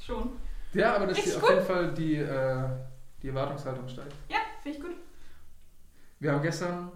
Schon. 0.00 0.30
Ja, 0.72 0.94
aber 0.96 1.08
Richtig 1.08 1.24
hier 1.24 1.36
auf 1.36 1.40
gut. 1.42 1.50
jeden 1.50 1.64
Fall 1.66 1.92
die, 1.94 2.14
äh, 2.16 2.64
die 3.22 3.28
Erwartungshaltung 3.28 3.88
steigt. 3.88 4.14
Ja, 4.28 4.38
finde 4.62 4.78
ich 4.78 4.84
gut. 4.84 4.94
Wir 6.20 6.32
haben 6.32 6.42
gestern 6.42 6.92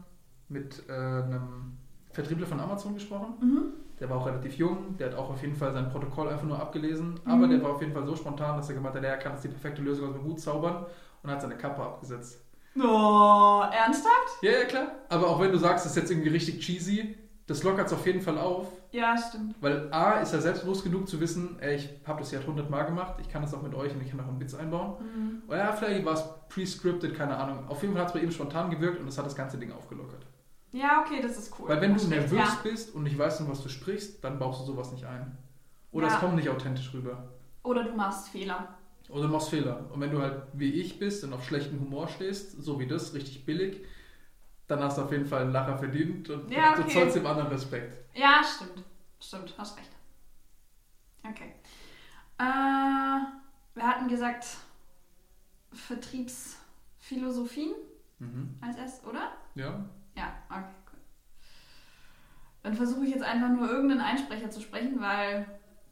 mit 0.48 0.82
äh, 0.88 0.92
einem 0.92 1.76
Vertriebler 2.12 2.46
von 2.46 2.61
Amazon 2.61 2.94
gesprochen. 2.94 3.35
Mhm. 3.40 3.62
Der 4.00 4.08
war 4.08 4.18
auch 4.18 4.26
relativ 4.26 4.56
jung, 4.56 4.96
der 4.96 5.11
hat 5.11 5.16
auch 5.18 5.30
auf 5.30 5.42
jeden 5.42 5.54
Fall 5.54 5.72
sein 5.72 5.90
Protokoll 5.90 6.28
einfach 6.28 6.44
nur 6.46 6.58
abgelesen. 6.61 7.18
Aber 7.24 7.46
Mhm. 7.46 7.50
der 7.50 7.62
war 7.62 7.70
auf 7.72 7.80
jeden 7.80 7.92
Fall 7.92 8.06
so 8.06 8.16
spontan, 8.16 8.56
dass 8.56 8.68
er 8.68 8.76
gemeint 8.76 8.94
hat, 8.94 9.04
er 9.04 9.16
kann 9.18 9.32
jetzt 9.32 9.44
die 9.44 9.48
perfekte 9.48 9.82
Lösung 9.82 10.08
aus 10.08 10.14
dem 10.14 10.24
Hut 10.24 10.40
zaubern 10.40 10.87
und 11.22 11.30
hat 11.30 11.40
seine 11.40 11.56
Kappe 11.56 11.82
abgesetzt. 11.82 12.40
Oh, 12.76 13.62
ernsthaft? 13.70 14.42
Ja, 14.42 14.50
ja, 14.52 14.64
klar. 14.64 14.87
Aber 15.08 15.28
auch 15.28 15.40
wenn 15.40 15.52
du 15.52 15.58
sagst, 15.58 15.85
das 15.85 15.92
ist 15.92 15.96
jetzt 16.02 16.11
irgendwie 16.11 16.30
richtig 16.30 16.61
cheesy, 16.61 17.16
das 17.46 17.62
lockert 17.64 17.88
es 17.88 17.92
auf 17.92 18.06
jeden 18.06 18.22
Fall 18.22 18.38
auf. 18.38 18.68
Ja, 18.92 19.16
stimmt. 19.16 19.56
Weil 19.61 19.92
A 19.92 20.20
ist 20.20 20.32
er 20.32 20.40
selbstbewusst 20.40 20.85
genug 20.85 21.08
zu 21.08 21.20
wissen, 21.20 21.58
ey, 21.61 21.76
ich 21.76 21.88
habe 22.06 22.20
das 22.20 22.30
jetzt 22.30 22.46
hundertmal 22.46 22.87
gemacht, 22.87 23.16
ich 23.20 23.28
kann 23.28 23.42
das 23.42 23.52
auch 23.52 23.62
mit 23.62 23.74
euch 23.74 23.92
und 23.92 24.00
ich 24.02 24.11
kann 24.11 24.20
auch 24.20 24.28
einen 24.28 24.40
Witz 24.40 24.54
einbauen. 24.54 24.94
Mhm. 25.02 25.42
Oder 25.48 25.58
ja, 25.58 25.72
vielleicht 25.72 26.04
war 26.04 26.14
es 26.14 26.24
pre-scripted, 26.48 27.14
keine 27.14 27.37
Ahnung. 27.37 27.68
Auf 27.68 27.82
jeden 27.82 27.92
Fall 27.94 28.02
hat 28.02 28.08
es 28.08 28.14
bei 28.14 28.20
ihm 28.20 28.30
spontan 28.30 28.70
gewirkt 28.70 29.00
und 29.00 29.06
das 29.06 29.18
hat 29.18 29.26
das 29.26 29.35
ganze 29.37 29.58
Ding 29.58 29.72
aufgelockert. 29.72 30.24
Ja, 30.72 31.02
okay, 31.04 31.20
das 31.20 31.37
ist 31.37 31.52
cool. 31.58 31.68
Weil 31.68 31.80
wenn 31.82 31.90
du 31.90 31.96
Hast 31.96 32.11
recht, 32.11 32.20
nervös 32.32 32.38
ja. 32.38 32.58
bist 32.62 32.94
und 32.94 33.02
nicht 33.02 33.18
weißt, 33.18 33.42
um 33.42 33.50
was 33.50 33.62
du 33.62 33.68
sprichst, 33.68 34.24
dann 34.24 34.38
baust 34.38 34.62
du 34.62 34.64
sowas 34.64 34.90
nicht 34.92 35.04
ein. 35.04 35.37
Oder 35.90 36.06
Ja. 36.06 36.14
es 36.14 36.20
kommt 36.20 36.37
nicht 36.37 36.48
authentisch 36.48 36.92
rüber. 36.94 37.24
Oder 37.62 37.85
du 37.85 37.92
machst 37.94 38.28
Fehler. 38.30 38.68
Oder 39.12 39.25
du 39.25 39.29
machst 39.29 39.51
Fehler. 39.51 39.85
Und 39.92 40.01
wenn 40.01 40.11
du 40.11 40.22
halt 40.22 40.42
wie 40.55 40.72
ich 40.72 40.98
bist 40.98 41.22
und 41.22 41.35
auf 41.35 41.44
schlechten 41.44 41.79
Humor 41.79 42.09
stehst, 42.09 42.62
so 42.62 42.81
wie 42.81 42.87
das, 42.87 43.12
richtig 43.12 43.44
billig, 43.44 43.85
dann 44.68 44.81
hast 44.81 44.96
du 44.96 45.03
auf 45.03 45.12
jeden 45.12 45.27
Fall 45.27 45.42
einen 45.42 45.53
Lacher 45.53 45.77
verdient 45.77 46.31
und 46.31 46.51
Ja, 46.51 46.75
du 46.75 46.81
okay. 46.83 46.92
zollst 46.92 47.16
dem 47.16 47.27
anderen 47.27 47.48
Respekt. 47.48 47.94
Ja, 48.14 48.40
stimmt. 48.42 48.83
Stimmt, 49.20 49.53
hast 49.59 49.77
recht. 49.77 49.90
Okay. 51.25 51.53
Äh, 52.38 53.20
wir 53.75 53.87
hatten 53.87 54.09
gesagt, 54.09 54.46
Vertriebsphilosophien 55.72 57.75
Mhm. 58.18 58.57
als 58.61 58.77
erstes, 58.77 59.05
oder? 59.07 59.33
Ja? 59.55 59.85
Ja, 60.16 60.33
okay, 60.48 60.75
gut. 60.90 61.01
Dann 62.62 62.75
versuche 62.75 63.05
ich 63.05 63.11
jetzt 63.11 63.25
einfach 63.25 63.51
nur 63.51 63.68
irgendeinen 63.68 64.01
Einsprecher 64.01 64.51
zu 64.51 64.61
sprechen, 64.61 65.01
weil 65.01 65.46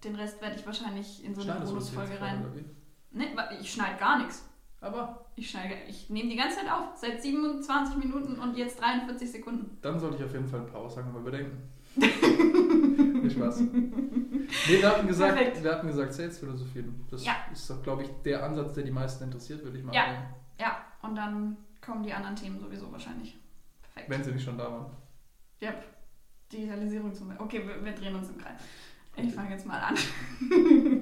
den 0.04 0.14
Rest 0.16 0.40
werde 0.40 0.56
ich 0.56 0.64
wahrscheinlich 0.64 1.22
in 1.24 1.34
so 1.34 1.42
eine 1.42 1.60
du 1.60 1.66
Bonusfolge 1.66 2.18
rein. 2.20 2.44
Wa- 3.12 3.50
ich 3.60 3.72
schneide 3.72 3.98
gar 3.98 4.18
nichts. 4.18 4.46
Aber 4.82 5.26
Ich 5.36 5.50
schneide, 5.50 5.74
ich 5.88 6.08
nehme 6.10 6.30
die 6.30 6.36
ganze 6.36 6.56
Zeit 6.58 6.70
auf. 6.70 6.96
Seit 6.96 7.22
27 7.22 7.96
Minuten 7.96 8.38
und 8.38 8.56
jetzt 8.56 8.80
43 8.80 9.30
Sekunden. 9.30 9.76
dann 9.82 9.98
sollte 10.00 10.16
ich 10.18 10.24
auf 10.24 10.32
jeden 10.32 10.46
Fall 10.48 10.60
ein 10.60 10.66
paar 10.66 10.80
Aussagen 10.80 11.12
mal 11.12 11.20
überdenken. 11.20 11.70
Viel 11.96 13.30
Spaß. 13.30 13.60
Nee, 13.60 14.80
wir 14.80 14.88
hatten 14.88 15.06
gesagt, 15.06 15.36
Perfekt. 15.36 15.62
wir 15.62 15.72
hatten 15.72 15.86
gesagt 15.88 16.12
Sales-Philosophien. 16.14 17.04
Das 17.10 17.24
Ja. 17.24 17.32
ist 17.52 17.68
doch, 17.68 17.82
glaube 17.82 18.02
ich, 18.04 18.08
der 18.24 18.42
Ansatz, 18.44 18.74
der 18.74 18.84
die 18.84 18.90
meisten 18.90 19.24
interessiert, 19.24 19.62
würde 19.64 19.78
ich 19.78 19.84
mal 19.84 19.94
Ja. 19.94 20.06
sagen. 20.06 20.34
Ja, 20.58 20.76
und 21.02 21.14
dann 21.16 21.56
kommen 21.84 22.02
die 22.02 22.12
anderen 22.12 22.36
Themen 22.36 22.58
sowieso 22.58 22.90
wahrscheinlich. 22.92 23.38
Perfekt. 23.82 24.10
Wenn 24.10 24.24
sie 24.24 24.32
nicht 24.32 24.44
schon 24.44 24.56
da 24.58 24.70
waren. 24.70 24.86
Ja, 25.60 25.74
Digitalisierung 26.52 27.14
zum 27.14 27.28
Beispiel. 27.28 27.44
Okay, 27.46 27.62
wir, 27.66 27.84
wir 27.84 27.92
drehen 27.92 28.14
uns 28.14 28.28
im 28.30 28.38
Kreis. 28.38 28.60
Ich 29.16 29.34
fange 29.34 29.50
jetzt 29.50 29.66
mal 29.66 29.78
an. 29.80 29.94